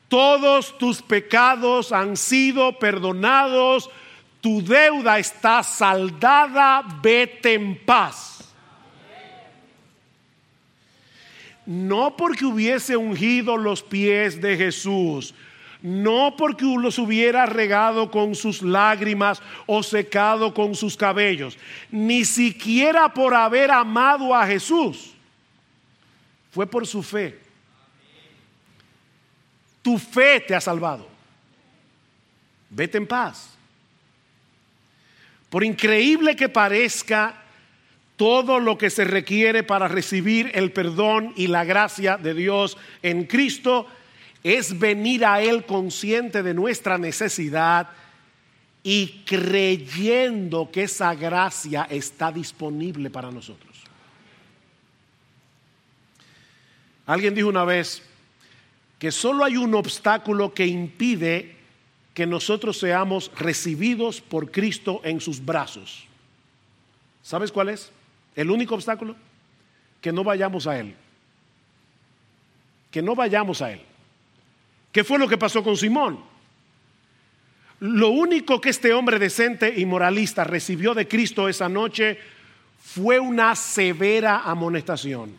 todos 0.09 0.79
tus 0.79 1.03
pecados 1.03 1.93
han 1.93 2.17
sido 2.17 2.79
perdonados. 2.79 3.91
Tu 4.41 4.63
deuda 4.63 5.19
está 5.19 5.63
saldada, 5.63 6.83
vete 7.03 7.53
en 7.53 7.85
paz. 7.85 8.51
No 11.67 12.17
porque 12.17 12.47
hubiese 12.47 12.97
ungido 12.97 13.59
los 13.59 13.83
pies 13.83 14.41
de 14.41 14.57
Jesús, 14.57 15.35
no 15.83 16.35
porque 16.37 16.65
los 16.65 16.99
hubiera 16.99 17.47
regado 17.47 18.11
con 18.11 18.35
sus 18.35 18.63
lágrimas 18.63 19.43
o 19.67 19.83
secado 19.83 20.53
con 20.53 20.75
sus 20.75 20.97
cabellos, 20.97 21.57
ni 21.91 22.25
siquiera 22.25 23.13
por 23.13 23.35
haber 23.35 23.71
amado 23.71 24.35
a 24.35 24.47
Jesús, 24.47 25.15
fue 26.51 26.67
por 26.67 26.87
su 26.87 27.03
fe. 27.03 27.39
Tu 29.83 29.99
fe 29.99 30.41
te 30.41 30.55
ha 30.55 30.61
salvado. 30.61 31.09
Vete 32.69 32.99
en 32.99 33.07
paz. 33.07 33.51
Por 35.49 35.65
increíble 35.65 36.37
que 36.37 36.49
parezca, 36.49 37.41
todo 38.21 38.61
lo 38.61 38.77
que 38.77 38.91
se 38.91 39.05
requiere 39.05 39.63
para 39.63 39.89
recibir 39.89 40.51
el 40.53 40.73
perdón 40.73 41.33
y 41.37 41.47
la 41.47 41.65
gracia 41.65 42.19
de 42.19 42.35
Dios 42.35 42.77
en 43.03 43.25
Cristo 43.25 43.87
es 44.43 44.79
venir 44.79 45.25
a 45.25 45.43
Él 45.43 45.67
consciente 45.67 46.43
de 46.43 46.55
nuestra 46.55 46.99
necesidad 46.99 47.89
y 48.83 49.23
creyendo 49.27 50.71
que 50.71 50.85
esa 50.85 51.15
gracia 51.15 51.87
está 51.91 52.33
disponible 52.33 53.11
para 53.11 53.31
nosotros. 53.31 53.71
Alguien 57.07 57.35
dijo 57.35 57.49
una 57.49 57.65
vez 57.65 58.03
que 58.99 59.11
solo 59.11 59.45
hay 59.45 59.57
un 59.57 59.75
obstáculo 59.75 60.55
que 60.55 60.67
impide 60.67 61.57
que 62.15 62.27
nosotros 62.27 62.79
seamos 62.79 63.31
recibidos 63.37 64.21
por 64.21 64.51
Cristo 64.51 65.01
en 65.05 65.21
sus 65.21 65.45
brazos. 65.45 66.07
¿Sabes 67.23 67.53
cuál 67.53 67.69
es? 67.71 67.91
El 68.35 68.51
único 68.51 68.75
obstáculo, 68.75 69.17
que 70.01 70.13
no 70.13 70.25
vayamos 70.25 70.67
a 70.67 70.79
Él. 70.79 70.95
Que 72.91 73.03
no 73.03 73.15
vayamos 73.15 73.63
a 73.63 73.73
Él. 73.73 73.90
¿Qué 74.93 75.05
fue 75.05 75.19
lo 75.19 75.29
que 75.29 75.39
pasó 75.39 75.63
con 75.63 75.77
Simón? 75.77 76.21
Lo 77.81 78.11
único 78.11 78.61
que 78.61 78.71
este 78.71 78.93
hombre 78.93 79.19
decente 79.19 79.73
y 79.77 79.87
moralista 79.87 80.45
recibió 80.45 80.95
de 80.95 81.09
Cristo 81.09 81.49
esa 81.49 81.69
noche 81.69 82.19
fue 82.79 83.19
una 83.19 83.57
severa 83.57 84.41
amonestación. 84.41 85.33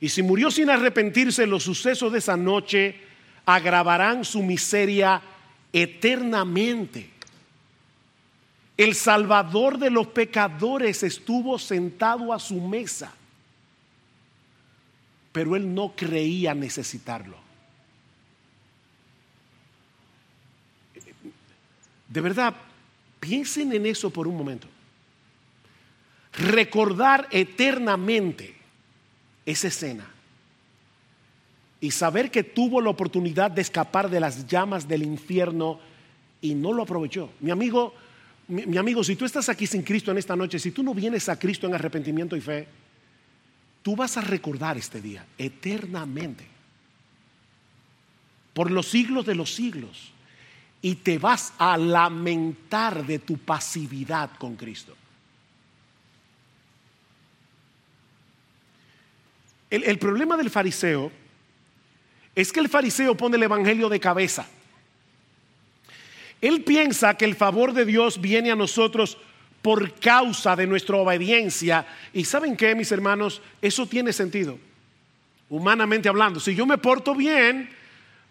Y 0.00 0.08
si 0.08 0.22
murió 0.22 0.50
sin 0.50 0.70
arrepentirse, 0.70 1.46
los 1.46 1.64
sucesos 1.64 2.12
de 2.12 2.18
esa 2.18 2.36
noche 2.36 3.00
agravarán 3.46 4.24
su 4.24 4.42
miseria 4.42 5.20
eternamente. 5.72 7.10
El 8.76 8.94
Salvador 8.94 9.78
de 9.78 9.90
los 9.90 10.08
pecadores 10.08 11.02
estuvo 11.02 11.58
sentado 11.58 12.32
a 12.32 12.38
su 12.38 12.60
mesa, 12.60 13.12
pero 15.32 15.56
él 15.56 15.74
no 15.74 15.94
creía 15.96 16.54
necesitarlo. 16.54 17.41
De 22.12 22.20
verdad, 22.20 22.54
piensen 23.20 23.72
en 23.72 23.86
eso 23.86 24.10
por 24.10 24.28
un 24.28 24.36
momento. 24.36 24.68
Recordar 26.34 27.26
eternamente 27.30 28.54
esa 29.46 29.68
escena 29.68 30.06
y 31.80 31.90
saber 31.90 32.30
que 32.30 32.44
tuvo 32.44 32.82
la 32.82 32.90
oportunidad 32.90 33.50
de 33.50 33.62
escapar 33.62 34.10
de 34.10 34.20
las 34.20 34.46
llamas 34.46 34.86
del 34.86 35.02
infierno 35.02 35.80
y 36.42 36.54
no 36.54 36.74
lo 36.74 36.82
aprovechó. 36.82 37.30
Mi 37.40 37.50
amigo, 37.50 37.94
mi, 38.48 38.76
amigo, 38.76 39.02
si 39.02 39.16
tú 39.16 39.24
estás 39.24 39.48
aquí 39.48 39.66
sin 39.66 39.82
Cristo 39.82 40.10
en 40.10 40.18
esta 40.18 40.36
noche, 40.36 40.58
si 40.58 40.70
tú 40.70 40.82
no 40.82 40.92
vienes 40.92 41.30
a 41.30 41.38
Cristo 41.38 41.66
en 41.66 41.74
arrepentimiento 41.74 42.36
y 42.36 42.42
fe, 42.42 42.68
tú 43.82 43.96
vas 43.96 44.18
a 44.18 44.20
recordar 44.20 44.76
este 44.76 45.00
día 45.00 45.24
eternamente, 45.38 46.46
por 48.52 48.70
los 48.70 48.86
siglos 48.86 49.24
de 49.24 49.34
los 49.34 49.54
siglos, 49.54 50.11
y 50.82 50.96
te 50.96 51.18
vas 51.18 51.54
a 51.58 51.78
lamentar 51.78 53.06
de 53.06 53.20
tu 53.20 53.38
pasividad 53.38 54.30
con 54.38 54.56
Cristo. 54.56 54.96
el 59.70 59.98
problema 59.98 60.36
del 60.36 60.50
fariseo 60.50 61.10
es 62.34 62.52
que 62.52 62.60
el 62.60 62.68
fariseo 62.68 63.16
pone 63.16 63.36
el 63.36 63.42
Evangelio 63.42 63.88
de 63.88 64.00
cabeza. 64.00 64.46
Él 66.40 66.62
piensa 66.62 67.16
que 67.16 67.24
el 67.24 67.36
favor 67.36 67.72
de 67.72 67.84
Dios 67.84 68.20
viene 68.20 68.50
a 68.50 68.56
nosotros 68.56 69.16
por 69.62 69.94
causa 69.94 70.56
de 70.56 70.66
nuestra 70.66 70.96
obediencia. 70.96 71.86
Y 72.12 72.24
saben 72.24 72.56
qué, 72.56 72.74
mis 72.74 72.90
hermanos, 72.90 73.40
eso 73.60 73.86
tiene 73.86 74.12
sentido, 74.12 74.58
humanamente 75.48 76.08
hablando. 76.08 76.40
Si 76.40 76.54
yo 76.54 76.66
me 76.66 76.78
porto 76.78 77.14
bien, 77.14 77.70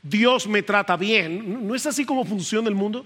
Dios 0.04 0.48
me 0.48 0.64
trata 0.64 0.98
bien. 0.98 1.68
¿No 1.68 1.76
es 1.76 1.86
así 1.86 2.06
como 2.06 2.26
funciona 2.26 2.68
el 2.68 2.76
mundo? 2.76 3.06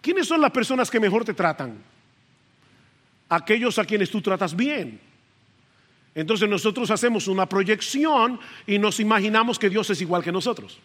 ¿Quiénes 0.00 0.26
son 0.26 0.40
las 0.40 0.50
personas 0.50 0.90
que 0.90 0.98
mejor 0.98 1.24
te 1.24 1.34
tratan? 1.34 1.78
Aquellos 3.28 3.78
a 3.78 3.84
quienes 3.84 4.10
tú 4.10 4.20
tratas 4.20 4.56
bien. 4.56 5.00
Entonces 6.14 6.48
nosotros 6.48 6.90
hacemos 6.90 7.28
una 7.28 7.46
proyección 7.46 8.40
y 8.66 8.78
nos 8.78 8.98
imaginamos 8.98 9.58
que 9.58 9.70
Dios 9.70 9.88
es 9.90 10.00
igual 10.00 10.24
que 10.24 10.32
nosotros. 10.32 10.78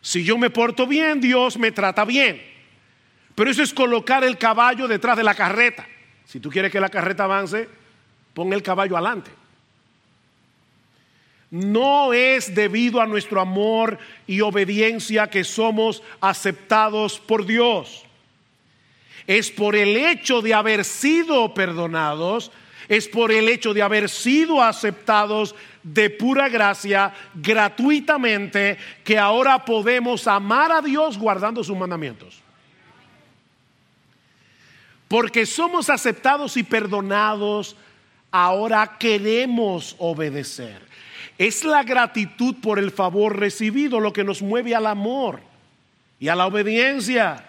Si 0.00 0.24
yo 0.24 0.36
me 0.36 0.50
porto 0.50 0.86
bien, 0.86 1.20
Dios 1.20 1.56
me 1.58 1.70
trata 1.70 2.04
bien. 2.04 2.42
Pero 3.36 3.50
eso 3.50 3.62
es 3.62 3.72
colocar 3.72 4.24
el 4.24 4.36
caballo 4.36 4.88
detrás 4.88 5.16
de 5.16 5.22
la 5.22 5.34
carreta. 5.34 5.86
Si 6.26 6.40
tú 6.40 6.50
quieres 6.50 6.72
que 6.72 6.80
la 6.80 6.88
carreta 6.88 7.24
avance, 7.24 7.68
pon 8.34 8.52
el 8.52 8.62
caballo 8.62 8.96
adelante. 8.96 9.30
No 11.52 12.12
es 12.12 12.52
debido 12.54 13.00
a 13.00 13.06
nuestro 13.06 13.40
amor 13.40 13.98
y 14.26 14.40
obediencia 14.40 15.28
que 15.28 15.44
somos 15.44 16.02
aceptados 16.20 17.20
por 17.20 17.46
Dios. 17.46 18.04
Es 19.28 19.52
por 19.52 19.76
el 19.76 19.96
hecho 19.96 20.42
de 20.42 20.54
haber 20.54 20.84
sido 20.84 21.54
perdonados 21.54 22.50
es 22.88 23.08
por 23.08 23.32
el 23.32 23.48
hecho 23.48 23.72
de 23.72 23.80
haber 23.80 24.08
sido 24.08 24.62
aceptados 24.62 25.54
de 25.82 26.10
pura 26.10 26.48
gracia, 26.48 27.12
gratuitamente, 27.34 28.76
que 29.02 29.18
ahora 29.18 29.64
podemos 29.64 30.26
amar 30.26 30.70
a 30.72 30.82
Dios 30.82 31.16
guardando 31.16 31.64
sus 31.64 31.76
mandamientos. 31.76 32.40
Porque 35.08 35.46
somos 35.46 35.90
aceptados 35.90 36.56
y 36.56 36.62
perdonados, 36.62 37.76
ahora 38.30 38.98
queremos 38.98 39.96
obedecer. 39.98 40.91
Es 41.42 41.64
la 41.64 41.82
gratitud 41.82 42.54
por 42.62 42.78
el 42.78 42.92
favor 42.92 43.36
recibido 43.36 43.98
lo 43.98 44.12
que 44.12 44.22
nos 44.22 44.42
mueve 44.42 44.76
al 44.76 44.86
amor 44.86 45.40
y 46.20 46.28
a 46.28 46.36
la 46.36 46.46
obediencia. 46.46 47.44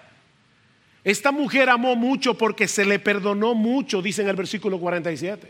Esta 1.03 1.31
mujer 1.31 1.69
amó 1.69 1.95
mucho 1.95 2.35
porque 2.35 2.67
se 2.67 2.85
le 2.85 2.97
perdonó 2.97 3.53
mucho, 3.53 4.01
dice 4.01 4.23
en 4.23 4.29
el 4.29 4.35
versículo 4.35 4.79
47. 4.79 5.47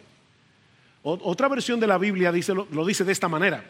Otra 1.03 1.47
versión 1.47 1.79
de 1.79 1.87
la 1.87 1.97
Biblia 1.97 2.33
dice, 2.33 2.53
lo, 2.53 2.67
lo 2.69 2.85
dice 2.85 3.05
de 3.05 3.13
esta 3.13 3.29
manera. 3.29 3.63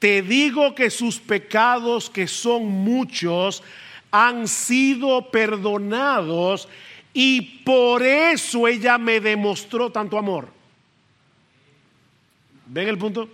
Te 0.00 0.20
digo 0.22 0.74
que 0.74 0.90
sus 0.90 1.20
pecados, 1.20 2.10
que 2.10 2.26
son 2.26 2.66
muchos, 2.66 3.62
han 4.10 4.48
sido 4.48 5.30
perdonados 5.30 6.68
y 7.12 7.40
por 7.62 8.02
eso 8.02 8.66
ella 8.66 8.98
me 8.98 9.20
demostró 9.20 9.92
tanto 9.92 10.18
amor. 10.18 10.48
¿Ven 12.66 12.88
el 12.88 12.98
punto? 12.98 13.28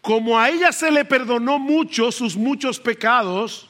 Como 0.00 0.38
a 0.38 0.50
ella 0.50 0.72
se 0.72 0.90
le 0.90 1.04
perdonó 1.04 1.58
mucho 1.58 2.10
sus 2.10 2.36
muchos 2.36 2.80
pecados, 2.80 3.68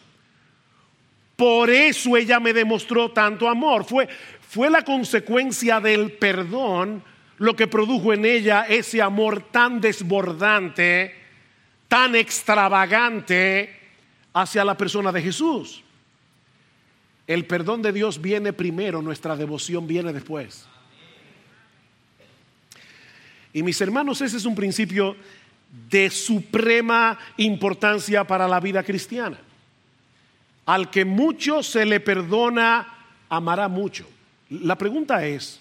por 1.37 1.71
eso 1.71 2.17
ella 2.17 2.39
me 2.39 2.53
demostró 2.53 3.11
tanto 3.11 3.49
amor. 3.49 3.85
Fue, 3.85 4.09
fue 4.41 4.71
la 4.71 4.85
consecuencia 4.85 5.81
del 5.81 6.13
perdón 6.13 7.03
lo 7.39 7.57
que 7.57 7.67
produjo 7.67 8.13
en 8.13 8.27
ella 8.27 8.67
ese 8.69 9.01
amor 9.01 9.43
tan 9.51 9.81
desbordante, 9.81 11.15
tan 11.89 12.15
extravagante 12.15 13.81
hacia 14.35 14.65
la 14.65 14.77
persona 14.77 15.11
de 15.11 15.23
Jesús. 15.23 15.83
El 17.27 17.47
perdón 17.47 17.81
de 17.81 17.93
Dios 17.93 18.21
viene 18.21 18.53
primero, 18.53 19.01
nuestra 19.01 19.37
devoción 19.37 19.87
viene 19.87 20.13
después. 20.13 20.67
Y 23.53 23.63
mis 23.63 23.81
hermanos, 23.81 24.21
ese 24.21 24.37
es 24.37 24.45
un 24.45 24.55
principio 24.55 25.17
de 25.71 26.11
suprema 26.11 27.19
importancia 27.37 28.25
para 28.25 28.49
la 28.49 28.61
vida 28.61 28.83
cristiana. 28.83 29.39
Al 30.67 30.91
que 30.91 31.05
mucho 31.05 31.63
se 31.63 31.85
le 31.85 32.01
perdona, 32.01 32.87
amará 33.29 33.69
mucho. 33.69 34.07
La 34.51 34.77
pregunta 34.77 35.25
es, 35.27 35.61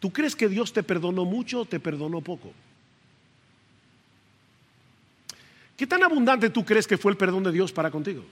¿tú 0.00 0.12
crees 0.12 0.34
que 0.34 0.48
Dios 0.48 0.72
te 0.72 0.82
perdonó 0.82 1.24
mucho 1.24 1.60
o 1.60 1.64
te 1.64 1.80
perdonó 1.80 2.20
poco? 2.20 2.52
¿Qué 5.76 5.86
tan 5.86 6.02
abundante 6.02 6.50
tú 6.50 6.64
crees 6.64 6.86
que 6.86 6.98
fue 6.98 7.12
el 7.12 7.18
perdón 7.18 7.44
de 7.44 7.52
Dios 7.52 7.72
para 7.72 7.90
contigo? 7.90 8.24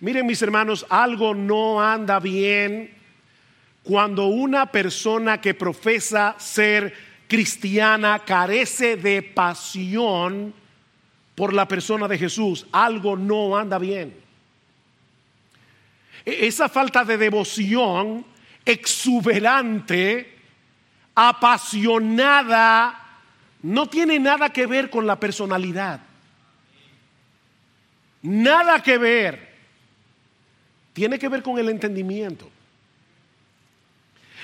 Miren 0.00 0.26
mis 0.26 0.42
hermanos, 0.42 0.86
algo 0.88 1.34
no 1.34 1.80
anda 1.80 2.18
bien 2.20 2.90
cuando 3.82 4.26
una 4.26 4.66
persona 4.66 5.40
que 5.40 5.54
profesa 5.54 6.34
ser 6.38 6.94
cristiana 7.28 8.20
carece 8.20 8.96
de 8.96 9.22
pasión 9.22 10.54
por 11.34 11.52
la 11.52 11.66
persona 11.66 12.06
de 12.06 12.18
Jesús, 12.18 12.66
algo 12.70 13.16
no 13.16 13.56
anda 13.56 13.78
bien. 13.78 14.14
E-, 16.24 16.46
esa 16.46 16.68
falta 16.68 17.04
de 17.04 17.18
devoción 17.18 18.24
exuberante, 18.64 20.38
apasionada, 21.14 23.00
no 23.62 23.88
tiene 23.88 24.18
nada 24.18 24.50
que 24.50 24.66
ver 24.66 24.90
con 24.90 25.06
la 25.06 25.18
personalidad. 25.18 26.00
Nada 28.22 28.82
que 28.82 28.98
ver. 28.98 29.54
Tiene 30.92 31.18
que 31.18 31.28
ver 31.28 31.42
con 31.42 31.58
el 31.58 31.68
entendimiento. 31.68 32.50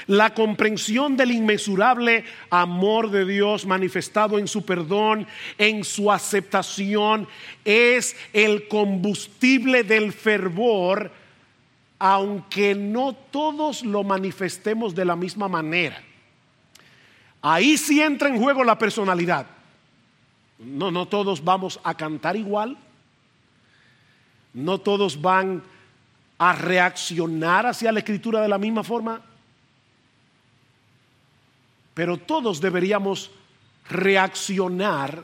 La 0.07 0.35
comprensión 0.35 1.17
del 1.17 1.33
inmesurable 1.33 2.25
amor 2.51 3.11
de 3.11 3.25
Dios 3.25 3.67
manifestado 3.67 4.39
en 4.39 4.49
su 4.49 4.65
perdón, 4.65 5.27
en 5.59 5.85
su 5.85 6.11
aceptación, 6.11 7.29
es 7.65 8.17
el 8.33 8.69
combustible 8.69 9.85
del 9.85 10.13
fervor, 10.13 11.13
aunque 11.99 12.75
no 12.75 13.15
todos 13.15 13.85
lo 13.85 14.03
manifestemos 14.03 14.95
de 14.95 15.05
la 15.05 15.17
misma 15.17 15.49
manera. 15.49 16.03
Ahí 17.43 17.77
sí 17.77 18.01
entra 18.03 18.29
en 18.29 18.41
juego 18.41 18.65
la 18.65 18.79
personalidad. 18.79 19.47
No, 20.59 20.91
no 20.91 21.07
todos 21.07 21.43
vamos 21.43 21.81
a 21.83 21.95
cantar 21.95 22.37
igual. 22.37 22.77
No 24.53 24.79
todos 24.79 25.21
van 25.21 25.63
a 26.39 26.53
reaccionar 26.53 27.67
hacia 27.67 27.93
la 27.93 28.01
escritura 28.01 28.43
de 28.43 28.49
la 28.49 28.59
misma 28.59 28.83
forma. 28.85 29.23
Pero 32.01 32.17
todos 32.17 32.63
deberíamos 32.63 33.31
reaccionar 33.91 35.23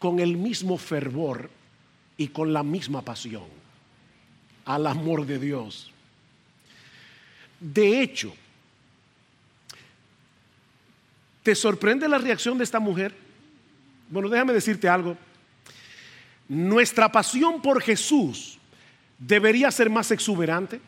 con 0.00 0.18
el 0.18 0.36
mismo 0.36 0.76
fervor 0.76 1.50
y 2.16 2.26
con 2.26 2.52
la 2.52 2.64
misma 2.64 3.02
pasión 3.02 3.44
al 4.64 4.88
amor 4.88 5.24
de 5.24 5.38
Dios. 5.38 5.92
De 7.60 8.02
hecho, 8.02 8.34
¿Te 11.44 11.54
sorprende 11.54 12.08
la 12.08 12.18
reacción 12.18 12.58
de 12.58 12.64
esta 12.64 12.80
mujer? 12.80 13.14
Bueno, 14.10 14.28
déjame 14.28 14.52
decirte 14.52 14.88
algo. 14.88 15.16
Nuestra 16.48 17.12
pasión 17.12 17.62
por 17.62 17.80
Jesús 17.80 18.58
debería 19.16 19.70
ser 19.70 19.88
más 19.90 20.10
exuberante 20.10 20.80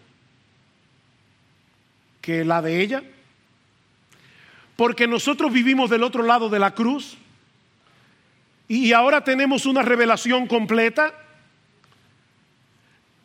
que 2.21 2.45
la 2.45 2.61
de 2.61 2.81
ella. 2.81 3.05
Porque 4.77 5.07
nosotros 5.07 5.53
vivimos 5.53 5.91
del 5.91 6.03
otro 6.03 6.23
lado 6.23 6.49
de 6.49 6.59
la 6.59 6.75
cruz 6.75 7.17
y 8.67 8.93
ahora 8.93 9.23
tenemos 9.23 9.67
una 9.67 9.83
revelación 9.83 10.47
completa. 10.47 11.15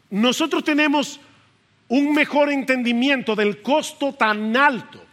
Nosotros 0.10 0.64
tenemos 0.64 1.20
un 1.88 2.14
mejor 2.14 2.52
entendimiento 2.52 3.36
del 3.36 3.62
costo 3.62 4.14
tan 4.14 4.56
alto 4.56 5.04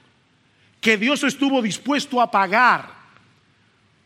que 0.81 0.97
Dios 0.97 1.23
estuvo 1.25 1.63
dispuesto 1.63 2.21
a 2.21 2.31
pagar 2.31 2.95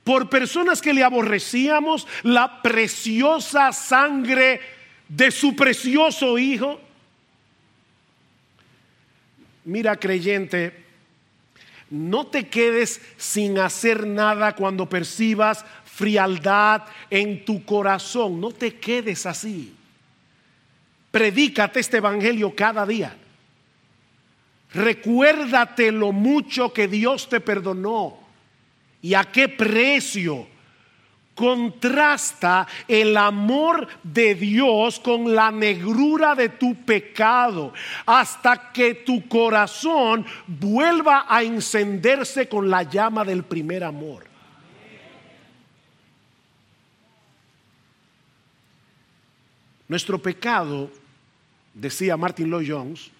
por 0.04 0.30
personas 0.30 0.80
que 0.80 0.94
le 0.94 1.04
aborrecíamos 1.04 2.06
la 2.22 2.62
preciosa 2.62 3.72
sangre 3.72 4.60
de 5.08 5.30
su 5.30 5.54
precioso 5.54 6.38
Hijo. 6.38 6.80
Mira, 9.64 9.96
creyente, 9.96 10.79
no 11.90 12.28
te 12.28 12.48
quedes 12.48 13.00
sin 13.16 13.58
hacer 13.58 14.06
nada 14.06 14.54
cuando 14.54 14.88
percibas 14.88 15.64
frialdad 15.84 16.84
en 17.10 17.44
tu 17.44 17.64
corazón. 17.64 18.40
No 18.40 18.52
te 18.52 18.76
quedes 18.76 19.26
así. 19.26 19.74
Predícate 21.10 21.80
este 21.80 21.96
evangelio 21.96 22.54
cada 22.54 22.86
día. 22.86 23.16
Recuérdate 24.72 25.90
lo 25.90 26.12
mucho 26.12 26.72
que 26.72 26.86
Dios 26.86 27.28
te 27.28 27.40
perdonó 27.40 28.18
y 29.02 29.14
a 29.14 29.24
qué 29.24 29.48
precio 29.48 30.46
contrasta 31.40 32.68
el 32.86 33.16
amor 33.16 33.88
de 34.02 34.34
Dios 34.34 35.00
con 35.00 35.34
la 35.34 35.50
negrura 35.50 36.34
de 36.34 36.50
tu 36.50 36.74
pecado 36.84 37.72
hasta 38.04 38.70
que 38.72 38.96
tu 38.96 39.26
corazón 39.26 40.26
vuelva 40.46 41.24
a 41.26 41.42
encenderse 41.42 42.46
con 42.46 42.68
la 42.68 42.82
llama 42.82 43.24
del 43.24 43.42
primer 43.44 43.84
amor. 43.84 44.26
Nuestro 49.88 50.18
pecado, 50.18 50.90
decía 51.72 52.18
Martin 52.18 52.50
Lloyd 52.50 52.70
Jones, 52.70 53.10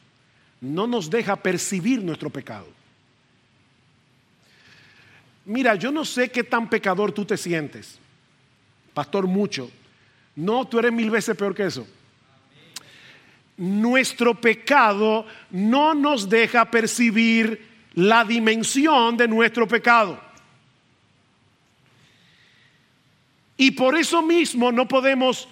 no 0.60 0.86
nos 0.86 1.08
deja 1.08 1.36
percibir 1.36 2.04
nuestro 2.04 2.28
pecado. 2.28 2.66
Mira, 5.46 5.74
yo 5.74 5.90
no 5.90 6.04
sé 6.04 6.30
qué 6.30 6.44
tan 6.44 6.68
pecador 6.68 7.12
tú 7.12 7.24
te 7.24 7.38
sientes, 7.38 7.99
pastor 8.94 9.26
mucho. 9.26 9.70
No, 10.36 10.66
tú 10.66 10.78
eres 10.78 10.92
mil 10.92 11.10
veces 11.10 11.36
peor 11.36 11.54
que 11.54 11.66
eso. 11.66 11.86
Nuestro 13.56 14.34
pecado 14.40 15.26
no 15.50 15.94
nos 15.94 16.28
deja 16.28 16.64
percibir 16.64 17.68
la 17.94 18.24
dimensión 18.24 19.16
de 19.16 19.28
nuestro 19.28 19.66
pecado. 19.68 20.18
Y 23.56 23.72
por 23.72 23.96
eso 23.96 24.22
mismo 24.22 24.72
no 24.72 24.88
podemos 24.88 25.46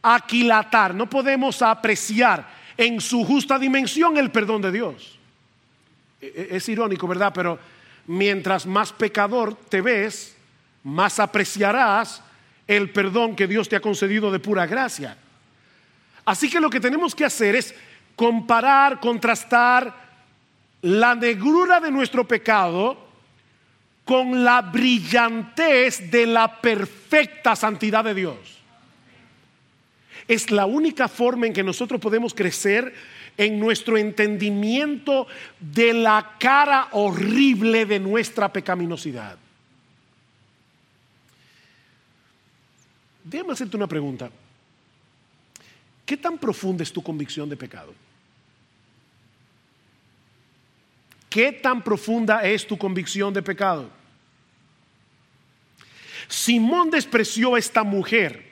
aquilatar, 0.00 0.94
no 0.94 1.08
podemos 1.08 1.60
apreciar 1.60 2.48
en 2.76 3.00
su 3.00 3.24
justa 3.24 3.58
dimensión 3.58 4.16
el 4.16 4.30
perdón 4.30 4.62
de 4.62 4.72
Dios. 4.72 5.18
E, 6.20 6.48
e, 6.50 6.56
es 6.56 6.68
irónico, 6.68 7.06
¿verdad? 7.06 7.32
Pero 7.34 7.58
mientras 8.06 8.64
más 8.64 8.92
pecador 8.92 9.54
te 9.68 9.80
ves, 9.80 10.36
más 10.82 11.20
apreciarás 11.20 12.22
el 12.66 12.90
perdón 12.90 13.36
que 13.36 13.46
Dios 13.46 13.68
te 13.68 13.76
ha 13.76 13.80
concedido 13.80 14.30
de 14.30 14.38
pura 14.38 14.66
gracia. 14.66 15.16
Así 16.24 16.48
que 16.48 16.60
lo 16.60 16.70
que 16.70 16.80
tenemos 16.80 17.14
que 17.14 17.24
hacer 17.24 17.56
es 17.56 17.74
comparar, 18.16 19.00
contrastar 19.00 19.94
la 20.82 21.14
negrura 21.14 21.80
de 21.80 21.90
nuestro 21.90 22.26
pecado 22.26 22.98
con 24.04 24.44
la 24.44 24.62
brillantez 24.62 26.10
de 26.10 26.26
la 26.26 26.60
perfecta 26.60 27.54
santidad 27.56 28.04
de 28.04 28.14
Dios. 28.14 28.36
Es 30.28 30.50
la 30.50 30.66
única 30.66 31.08
forma 31.08 31.46
en 31.46 31.52
que 31.52 31.62
nosotros 31.62 32.00
podemos 32.00 32.34
crecer 32.34 32.94
en 33.36 33.58
nuestro 33.58 33.96
entendimiento 33.96 35.26
de 35.58 35.94
la 35.94 36.32
cara 36.38 36.88
horrible 36.92 37.86
de 37.86 37.98
nuestra 37.98 38.52
pecaminosidad. 38.52 39.36
Déjame 43.24 43.52
hacerte 43.52 43.76
una 43.76 43.86
pregunta. 43.86 44.30
¿Qué 46.04 46.16
tan 46.16 46.38
profunda 46.38 46.82
es 46.82 46.92
tu 46.92 47.02
convicción 47.02 47.48
de 47.48 47.56
pecado? 47.56 47.94
¿Qué 51.30 51.52
tan 51.52 51.82
profunda 51.82 52.42
es 52.42 52.66
tu 52.66 52.76
convicción 52.76 53.32
de 53.32 53.42
pecado? 53.42 53.88
Simón 56.28 56.90
despreció 56.90 57.54
a 57.54 57.58
esta 57.58 57.82
mujer 57.82 58.44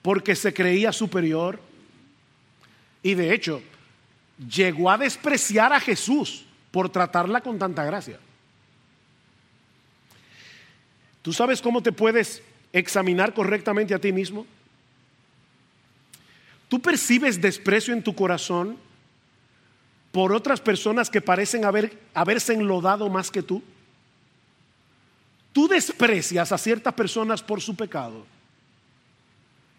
porque 0.00 0.34
se 0.34 0.52
creía 0.54 0.92
superior 0.92 1.60
y 3.02 3.14
de 3.14 3.34
hecho 3.34 3.62
llegó 4.48 4.90
a 4.90 4.98
despreciar 4.98 5.72
a 5.72 5.80
Jesús 5.80 6.44
por 6.70 6.88
tratarla 6.88 7.40
con 7.40 7.58
tanta 7.58 7.84
gracia. 7.84 8.18
¿Tú 11.22 11.32
sabes 11.32 11.60
cómo 11.60 11.82
te 11.82 11.92
puedes 11.92 12.42
examinar 12.74 13.32
correctamente 13.32 13.94
a 13.94 13.98
ti 13.98 14.12
mismo? 14.12 14.44
¿Tú 16.68 16.80
percibes 16.80 17.40
desprecio 17.40 17.94
en 17.94 18.02
tu 18.02 18.14
corazón 18.14 18.76
por 20.10 20.32
otras 20.32 20.60
personas 20.60 21.08
que 21.08 21.20
parecen 21.20 21.64
haber, 21.64 21.98
haberse 22.12 22.52
enlodado 22.52 23.08
más 23.08 23.30
que 23.30 23.42
tú? 23.42 23.62
¿Tú 25.52 25.68
desprecias 25.68 26.50
a 26.50 26.58
ciertas 26.58 26.92
personas 26.94 27.42
por 27.42 27.60
su 27.60 27.76
pecado? 27.76 28.26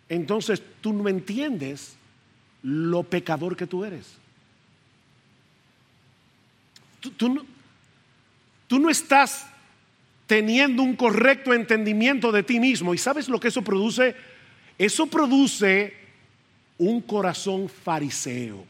Entonces 0.07 0.63
tú 0.79 0.93
no 0.93 1.09
entiendes 1.09 1.95
lo 2.63 3.03
pecador 3.03 3.57
que 3.57 3.67
tú 3.67 3.83
eres. 3.83 4.07
Tú, 7.17 7.29
no, 7.29 7.45
tú 8.67 8.79
no 8.79 8.89
estás 8.89 9.47
teniendo 10.27 10.81
un 10.81 10.95
correcto 10.95 11.53
entendimiento 11.53 12.31
de 12.31 12.43
ti 12.43 12.59
mismo. 12.59 12.93
¿Y 12.93 12.97
sabes 12.97 13.29
lo 13.29 13.39
que 13.39 13.49
eso 13.49 13.61
produce? 13.61 14.15
Eso 14.77 15.07
produce 15.07 15.93
un 16.77 17.01
corazón 17.01 17.69
fariseo. 17.69 18.65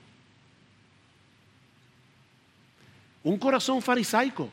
Un 3.24 3.38
corazón 3.39 3.82
farisaico. 3.82 4.50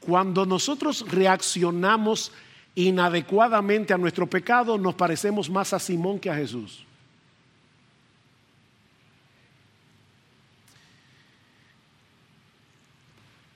Cuando 0.00 0.46
nosotros 0.46 1.04
reaccionamos 1.08 2.32
inadecuadamente 2.74 3.92
a 3.92 3.98
nuestro 3.98 4.26
pecado, 4.26 4.78
nos 4.78 4.94
parecemos 4.94 5.50
más 5.50 5.74
a 5.74 5.78
Simón 5.78 6.18
que 6.18 6.30
a 6.30 6.36
Jesús. 6.36 6.86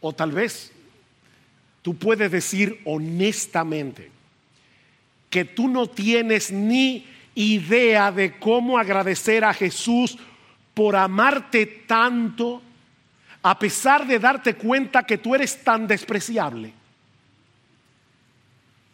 O 0.07 0.12
tal 0.12 0.33
vez 0.33 0.71
tú 1.81 1.97
puedes 1.97 2.31
decir 2.31 2.79
honestamente 2.85 4.11
que 5.31 5.47
tú 5.47 5.67
no 5.67 5.87
tienes 5.87 6.53
ni 6.53 7.07
idea 7.35 8.12
de 8.12 8.38
cómo 8.38 8.79
agradecer 8.79 9.47
a 9.47 9.55
Jesús 9.55 10.19
por 10.75 10.95
amarte 10.95 11.64
tanto, 11.64 12.61
a 13.43 13.59
pesar 13.59 14.07
de 14.07 14.19
darte 14.19 14.57
cuenta 14.57 15.05
que 15.05 15.17
tú 15.17 15.35
eres 15.35 15.64
tan 15.64 15.87
despreciable. 15.87 16.75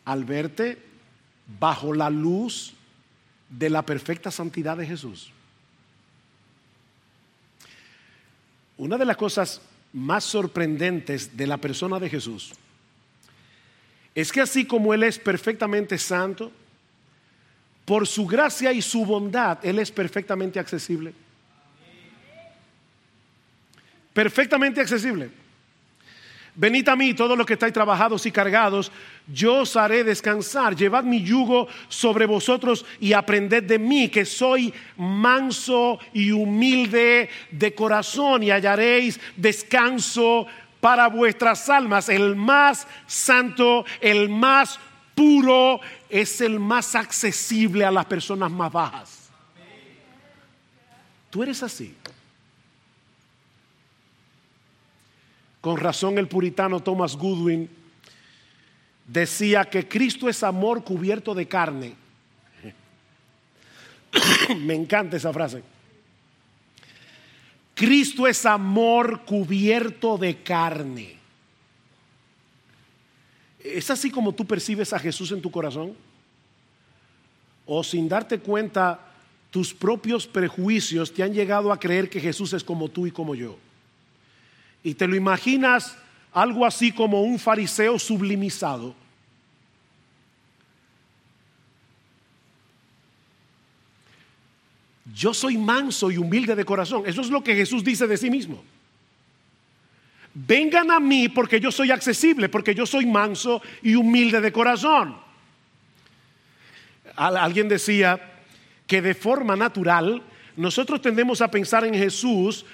Al 0.05 0.25
verte 0.25 0.79
bajo 1.59 1.93
la 1.93 2.09
luz 2.09 2.73
de 3.49 3.69
la 3.69 3.83
perfecta 3.83 4.31
santidad 4.31 4.77
de 4.77 4.87
Jesús. 4.87 5.33
Una 8.77 8.97
de 8.97 9.05
las 9.05 9.17
cosas 9.17 9.61
más 9.93 10.25
sorprendentes 10.25 11.37
de 11.37 11.47
la 11.47 11.57
persona 11.57 11.99
de 11.99 12.09
Jesús 12.09 12.53
es 14.15 14.33
que 14.33 14.41
así 14.41 14.65
como 14.65 14.93
Él 14.93 15.03
es 15.03 15.19
perfectamente 15.19 15.97
santo, 15.99 16.51
por 17.85 18.07
su 18.07 18.27
gracia 18.27 18.73
y 18.73 18.83
su 18.83 19.05
bondad, 19.05 19.59
Él 19.65 19.79
es 19.79 19.91
perfectamente 19.91 20.59
accesible. 20.59 21.13
Perfectamente 24.13 24.81
accesible. 24.81 25.31
Venid 26.61 26.87
a 26.91 26.95
mí, 26.95 27.15
todos 27.15 27.39
los 27.39 27.47
que 27.47 27.55
estáis 27.55 27.73
trabajados 27.73 28.27
y 28.27 28.31
cargados, 28.31 28.93
yo 29.27 29.61
os 29.61 29.77
haré 29.77 30.05
descansar. 30.05 30.77
Llevad 30.77 31.05
mi 31.05 31.23
yugo 31.23 31.69
sobre 31.89 32.27
vosotros 32.27 32.85
y 33.01 33.15
aprended 33.15 33.63
de 33.63 33.79
mí, 33.79 34.11
que 34.11 34.27
soy 34.27 34.71
manso 34.99 35.99
y 36.13 36.33
humilde 36.33 37.31
de 37.51 37.75
corazón, 37.75 38.43
y 38.43 38.51
hallaréis 38.51 39.19
descanso 39.37 40.47
para 40.83 41.09
vuestras 41.09 41.67
almas. 41.71 42.11
El 42.11 42.37
más 42.37 42.87
santo, 43.07 43.87
el 43.99 44.29
más 44.29 44.79
puro, 45.15 45.81
es 46.11 46.43
el 46.43 46.61
más 46.61 46.95
accesible 46.95 47.87
a 47.87 47.91
las 47.91 48.05
personas 48.05 48.51
más 48.51 48.71
bajas. 48.71 49.31
Tú 51.31 51.43
eres 51.43 51.63
así. 51.63 51.97
Con 55.61 55.77
razón 55.77 56.19
el 56.19 56.29
puritano 56.29 56.81
Thomas 56.81 57.17
Goodwin 57.17 57.69
decía 59.07 59.65
que 59.65 59.87
Cristo 59.87 60.29
es 60.29 60.43
amor 60.43 60.85
cubierto 60.85 61.35
de 61.35 61.47
carne. 61.47 61.95
Me 64.57 64.75
encanta 64.75 65.17
esa 65.17 65.33
frase. 65.33 65.63
Cristo 67.75 68.27
es 68.27 68.45
amor 68.47 69.23
cubierto 69.25 70.17
de 70.19 70.43
carne. 70.43 71.17
¿Es 73.59 73.91
así 73.91 74.11
como 74.11 74.33
tú 74.33 74.47
percibes 74.47 74.93
a 74.93 74.99
Jesús 74.99 75.33
en 75.33 75.43
tu 75.43 75.51
corazón? 75.51 75.95
¿O 77.67 77.85
sin 77.85 78.09
darte 78.09 78.39
cuenta 78.39 79.13
tus 79.51 79.75
propios 79.75 80.27
prejuicios 80.27 81.13
te 81.13 81.23
han 81.23 81.33
llegado 81.33 81.73
a 81.73 81.79
creer 81.79 82.09
que 82.09 82.21
Jesús 82.21 82.53
es 82.53 82.65
como 82.65 82.89
tú 82.89 83.07
y 83.07 83.11
como 83.11 83.35
yo? 83.35 83.57
Y 84.83 84.95
te 84.95 85.07
lo 85.07 85.15
imaginas 85.15 85.97
algo 86.33 86.65
así 86.65 86.93
como 86.93 87.23
un 87.23 87.39
fariseo 87.39 87.99
sublimizado. 87.99 88.95
Yo 95.15 95.35
soy 95.35 95.59
manso 95.59 96.11
y 96.11 96.17
humilde 96.17 96.55
de 96.55 96.65
corazón. 96.65 97.03
Eso 97.07 97.21
es 97.21 97.31
lo 97.31 97.43
que 97.43 97.55
Jesús 97.55 97.83
dice 97.83 98.07
de 98.07 98.17
sí 98.17 98.31
mismo. 98.31 98.63
Vengan 100.33 100.91
a 100.91 101.01
mí 101.01 101.29
porque 101.29 101.59
yo 101.61 101.73
soy 101.73 101.91
accesible, 101.91 102.49
porque 102.49 102.75
yo 102.75 102.87
soy 102.87 103.07
manso 103.07 103.61
y 103.83 103.97
humilde 103.97 104.41
de 104.41 104.53
corazón. 104.53 105.17
Alguien 107.17 107.69
decía 107.69 108.19
que 108.87 109.03
de 109.03 109.15
forma 109.15 109.57
natural 109.57 110.23
nosotros 110.57 111.03
tendemos 111.03 111.41
a 111.41 111.51
pensar 111.51 111.85
en 111.85 111.95
Jesús 111.95 112.65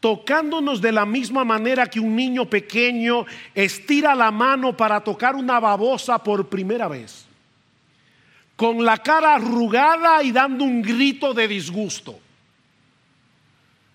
tocándonos 0.00 0.80
de 0.80 0.92
la 0.92 1.06
misma 1.06 1.44
manera 1.44 1.86
que 1.86 2.00
un 2.00 2.14
niño 2.14 2.44
pequeño 2.46 3.26
estira 3.54 4.14
la 4.14 4.30
mano 4.30 4.76
para 4.76 5.00
tocar 5.00 5.34
una 5.34 5.58
babosa 5.58 6.22
por 6.22 6.48
primera 6.48 6.88
vez, 6.88 7.26
con 8.56 8.84
la 8.84 8.98
cara 8.98 9.34
arrugada 9.34 10.22
y 10.22 10.32
dando 10.32 10.64
un 10.64 10.82
grito 10.82 11.32
de 11.32 11.48
disgusto. 11.48 12.18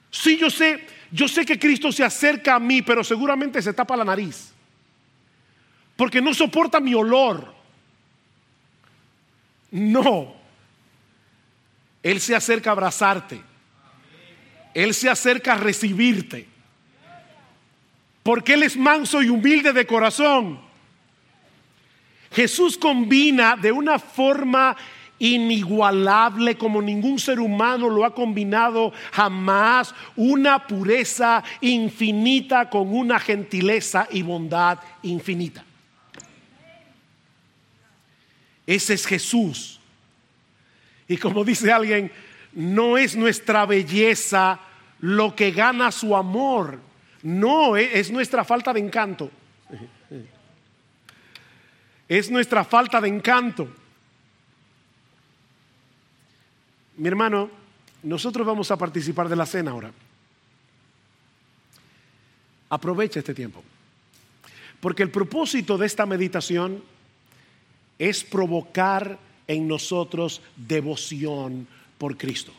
Sí, 0.10 0.38
yo 0.38 0.50
sé, 0.50 0.86
yo 1.12 1.28
sé 1.28 1.46
que 1.46 1.60
Cristo 1.60 1.92
se 1.92 2.04
acerca 2.04 2.56
a 2.56 2.60
mí, 2.60 2.82
pero 2.82 3.04
seguramente 3.04 3.62
se 3.62 3.74
tapa 3.74 3.96
la 3.96 4.04
nariz, 4.04 4.52
porque 5.96 6.22
no 6.22 6.34
soporta 6.34 6.80
mi 6.80 6.94
olor. 6.94 7.54
No, 9.72 10.36
Él 12.04 12.20
se 12.20 12.36
acerca 12.36 12.72
a 12.72 12.74
abrazarte 12.74 13.51
él 14.74 14.94
se 14.94 15.10
acerca 15.10 15.54
a 15.54 15.58
recibirte. 15.58 16.48
Porque 18.24 18.54
Él 18.54 18.64
es 18.64 18.78
manso 18.78 19.22
y 19.22 19.30
humilde 19.30 19.74
de 19.74 19.86
corazón. 19.86 20.60
Jesús 22.32 22.78
combina 22.78 23.58
de 23.58 23.72
una 23.72 24.00
forma 24.00 24.78
inigualable 25.20 26.58
como 26.58 26.82
ningún 26.82 27.20
ser 27.20 27.40
humano 27.40 27.90
lo 27.90 28.06
ha 28.06 28.16
combinado 28.16 28.92
jamás, 29.12 29.94
una 30.16 30.66
pureza 30.66 31.44
infinita 31.60 32.70
con 32.70 32.96
una 32.96 33.20
gentileza 33.20 34.08
y 34.10 34.24
bondad 34.24 34.80
infinita. 35.04 35.64
Ese 38.66 38.94
es 38.94 39.06
Jesús. 39.06 39.80
Y 41.08 41.18
como 41.18 41.44
dice 41.44 41.72
alguien, 41.72 42.12
no 42.54 42.98
es 42.98 43.16
nuestra 43.16 43.66
belleza 43.66 44.60
lo 45.00 45.36
que 45.36 45.52
gana 45.52 45.92
su 45.92 46.16
amor, 46.16 46.80
no, 47.24 47.78
e-, 47.78 48.00
es 48.00 48.12
nuestra 48.12 48.44
falta 48.44 48.74
de 48.74 48.80
encanto. 48.80 49.32
Es 52.08 52.30
nuestra 52.30 52.66
falta 52.66 53.00
de 53.00 53.08
encanto. 53.08 53.70
Mi 56.98 57.08
hermano, 57.08 57.50
nosotros 58.04 58.46
vamos 58.46 58.70
a 58.70 58.78
participar 58.78 59.30
de 59.30 59.36
la 59.36 59.46
cena 59.46 59.72
ahora. 59.72 59.92
Aprovecha 62.70 63.20
este 63.20 63.34
tiempo. 63.34 63.64
Porque 64.80 65.04
el 65.04 65.10
propósito 65.10 65.78
de 65.78 65.86
esta 65.86 66.06
meditación 66.06 66.84
es 67.98 68.24
provocar 68.24 69.18
en 69.48 69.68
nosotros 69.68 70.42
devoción 70.56 71.68
por 72.02 72.18
Cristo. 72.18 72.52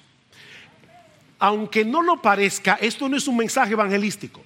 Aunque 1.40 1.84
no 1.84 2.00
lo 2.00 2.22
parezca, 2.22 2.78
esto 2.80 3.08
no 3.08 3.16
es 3.16 3.26
un 3.26 3.36
mensaje 3.36 3.72
evangelístico. 3.72 4.44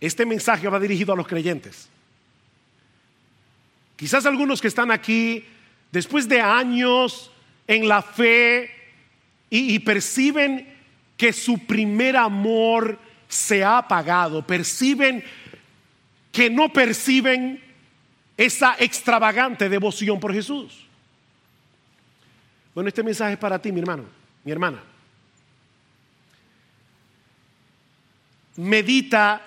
Este 0.00 0.24
mensaje 0.24 0.68
va 0.68 0.78
dirigido 0.78 1.12
a 1.12 1.16
los 1.16 1.26
creyentes. 1.26 1.88
Quizás 3.96 4.26
algunos 4.26 4.60
que 4.60 4.68
están 4.68 4.92
aquí 4.92 5.44
después 5.90 6.28
de 6.28 6.40
años 6.40 7.32
en 7.66 7.88
la 7.88 8.00
fe 8.00 8.70
y, 9.50 9.76
perciben 9.80 10.72
que 11.16 11.32
su 11.32 11.58
primer 11.58 12.16
amor 12.16 12.96
se 13.26 13.64
ha 13.64 13.78
apagado, 13.78 14.46
perciben 14.46 15.24
que 16.30 16.48
no 16.48 16.72
perciben 16.72 17.60
esa 18.36 18.76
extravagante 18.78 19.68
devoción 19.68 20.20
por 20.20 20.32
Jesús. 20.32 20.87
Bueno, 22.78 22.90
este 22.90 23.02
mensaje 23.02 23.32
es 23.32 23.38
para 23.40 23.60
ti, 23.60 23.72
mi 23.72 23.80
hermano, 23.80 24.04
mi 24.44 24.52
hermana. 24.52 24.80
Medita 28.54 29.42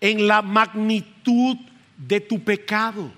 en 0.00 0.26
la 0.26 0.40
magnitud 0.40 1.58
de 1.98 2.18
tu 2.18 2.42
pecado. 2.42 3.12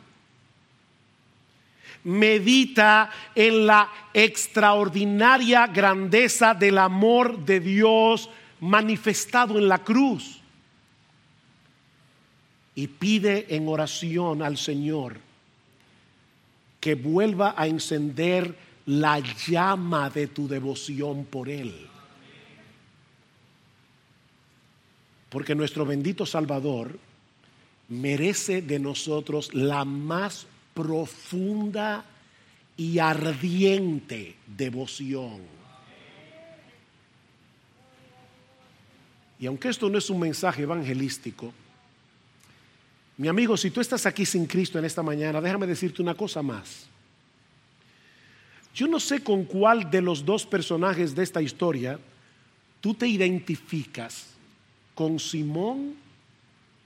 Medita 2.03 3.13
en 3.33 3.65
la 3.65 3.89
extraordinaria 4.13 5.69
grandeza 5.69 6.53
del 6.53 6.77
amor 6.77 7.39
de 7.39 7.61
Dios 7.61 8.29
manifestado 8.59 9.57
en 9.57 9.69
la 9.69 9.85
cruz. 9.85 10.41
Y 12.75 12.89
pide 12.89 13.55
en 13.55 13.69
oración 13.69 14.43
al 14.43 14.57
Señor 14.57 15.21
que 16.81 16.97
vuelva 16.97 17.55
a 17.57 17.69
encender 17.69 18.67
la 18.89 19.21
llama 19.21 20.09
de 20.09 20.29
tu 20.29 20.49
devoción 20.49 21.27
por 21.27 21.51
Él. 21.51 21.75
Porque 25.29 25.55
nuestro 25.55 25.85
bendito 25.85 26.25
Salvador 26.25 26.99
merece 27.89 28.63
de 28.63 28.79
nosotros 28.79 29.53
la 29.53 29.85
más 29.85 30.47
profunda 30.73 32.03
y 32.79 32.99
ardiente 32.99 34.37
devoción. 34.47 35.43
Y 39.39 39.47
aunque 39.47 39.69
esto 39.69 39.91
no 39.91 39.99
es 39.99 40.09
un 40.09 40.21
mensaje 40.21 40.63
evangelístico, 40.63 41.53
mi 43.19 43.29
amigo, 43.29 43.55
si 43.59 43.71
tú 43.71 43.83
estás 43.83 44.07
aquí 44.07 44.25
sin 44.25 44.47
Cristo 44.47 44.79
en 44.79 44.87
esta 44.87 45.03
mañana, 45.03 45.43
déjame 45.43 45.67
decirte 45.67 46.01
una 46.01 46.15
cosa 46.15 46.41
más. 46.41 46.89
Yo 48.79 48.87
no 48.87 49.01
sé 49.01 49.25
con 49.25 49.45
cuál 49.45 49.91
de 49.91 50.01
los 50.01 50.25
dos 50.25 50.47
personajes 50.47 51.13
de 51.13 51.25
esta 51.25 51.43
historia 51.43 51.99
tú 52.81 52.95
te 52.95 53.09
identificas, 53.09 54.29
con 54.95 55.19
Simón 55.19 55.97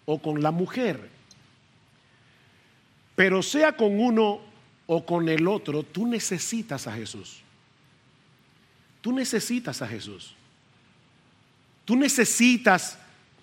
o 0.07 0.19
con 0.19 0.43
la 0.43 0.51
mujer. 0.51 1.11
Pero 3.15 3.43
sea 3.43 3.77
con 3.77 4.01
uno 4.01 4.41
o 4.87 5.05
con 5.05 5.29
el 5.29 5.47
otro, 5.47 5.83
tú 5.83 6.07
necesitas 6.07 6.87
a 6.87 6.93
Jesús. 6.93 7.43
Tú 9.03 9.13
necesitas 9.13 9.83
a 9.83 9.87
Jesús. 9.87 10.35
Tú 11.85 11.95
necesitas 11.95 12.99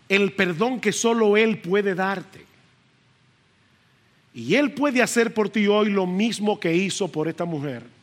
el 0.07 0.33
perdón 0.33 0.81
que 0.81 0.91
solo 0.91 1.37
Él 1.37 1.59
puede 1.59 1.93
darte. 1.93 2.47
Y 4.33 4.55
Él 4.55 4.73
puede 4.73 5.03
hacer 5.03 5.35
por 5.35 5.51
ti 5.51 5.67
hoy 5.67 5.91
lo 5.91 6.07
mismo 6.07 6.59
que 6.59 6.73
hizo 6.75 7.11
por 7.11 7.27
esta 7.27 7.45
mujer 7.45 7.98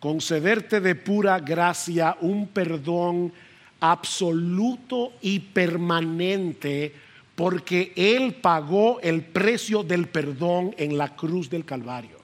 concederte 0.00 0.80
de 0.80 0.94
pura 0.94 1.38
gracia 1.38 2.16
un 2.22 2.48
perdón 2.48 3.32
absoluto 3.80 5.12
y 5.20 5.38
permanente 5.38 6.92
porque 7.36 7.92
Él 7.94 8.34
pagó 8.34 9.00
el 9.00 9.22
precio 9.22 9.82
del 9.82 10.08
perdón 10.08 10.74
en 10.76 10.98
la 10.98 11.14
cruz 11.14 11.48
del 11.48 11.64
Calvario. 11.64 12.18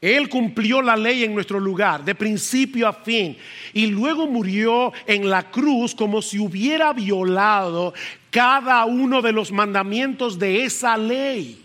Él 0.00 0.28
cumplió 0.28 0.82
la 0.82 0.96
ley 0.96 1.22
en 1.22 1.32
nuestro 1.32 1.60
lugar, 1.60 2.04
de 2.04 2.16
principio 2.16 2.88
a 2.88 2.92
fin, 2.92 3.36
y 3.72 3.86
luego 3.86 4.26
murió 4.26 4.92
en 5.06 5.30
la 5.30 5.48
cruz 5.48 5.94
como 5.94 6.20
si 6.20 6.40
hubiera 6.40 6.92
violado 6.92 7.94
cada 8.30 8.84
uno 8.84 9.22
de 9.22 9.30
los 9.30 9.52
mandamientos 9.52 10.40
de 10.40 10.64
esa 10.64 10.96
ley 10.96 11.61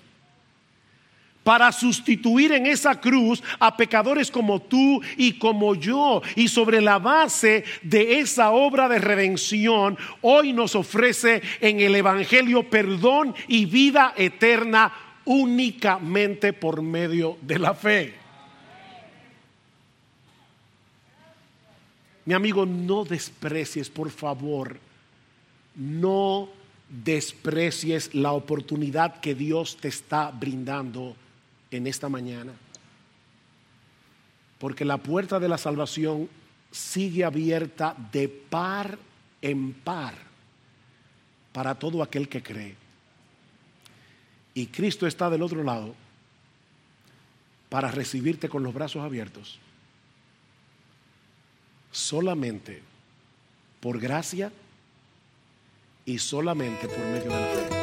para 1.48 1.72
sustituir 1.72 2.52
en 2.52 2.66
esa 2.66 3.00
cruz 3.00 3.42
a 3.58 3.78
pecadores 3.78 4.30
como 4.30 4.62
tú 4.62 5.02
y 5.16 5.40
como 5.40 5.76
yo. 5.76 6.22
Y 6.36 6.50
sobre 6.50 6.82
la 6.82 7.00
base 7.00 7.64
de 7.84 8.20
esa 8.20 8.52
obra 8.52 8.90
de 8.90 9.00
redención, 9.00 9.98
hoy 10.20 10.52
nos 10.52 10.76
ofrece 10.76 11.42
en 11.62 11.80
el 11.80 11.96
Evangelio 11.96 12.70
perdón 12.70 13.34
y 13.48 13.66
vida 13.66 14.14
eterna 14.18 14.92
únicamente 15.24 16.52
por 16.52 16.82
medio 16.82 17.38
de 17.42 17.60
la 17.60 17.74
fe. 17.74 18.14
Mi 22.26 22.34
amigo, 22.34 22.66
no 22.66 23.06
desprecies, 23.06 23.90
por 23.90 24.12
favor, 24.12 24.78
no 25.76 26.50
desprecies 26.90 28.14
la 28.14 28.34
oportunidad 28.34 29.22
que 29.22 29.34
Dios 29.34 29.78
te 29.78 29.88
está 29.88 30.30
brindando 30.30 31.16
en 31.72 31.88
esta 31.88 32.10
mañana. 32.10 32.54
Porque 34.60 34.86
la 34.86 34.98
puerta 34.98 35.40
de 35.40 35.50
la 35.50 35.58
salvación 35.58 36.30
sigue 36.72 37.24
abierta 37.24 37.96
de 38.12 38.28
par 38.28 38.98
en 39.42 39.74
par 39.74 40.16
para 41.52 41.76
todo 41.76 42.04
aquel 42.04 42.28
que 42.28 42.44
cree. 42.44 42.76
Y 44.54 44.68
Cristo 44.68 45.06
está 45.06 45.30
del 45.30 45.44
otro 45.44 45.64
lado 45.64 45.96
para 47.70 47.92
recibirte 47.92 48.50
con 48.50 48.64
los 48.64 48.74
brazos 48.74 49.04
abiertos. 49.04 49.60
Solamente 51.92 52.82
por 53.80 54.00
gracia 54.00 54.52
y 56.06 56.18
solamente 56.20 56.88
por 56.88 57.00
medio 57.00 57.30
de 57.30 57.30
la 57.30 57.70
fe. 57.70 57.77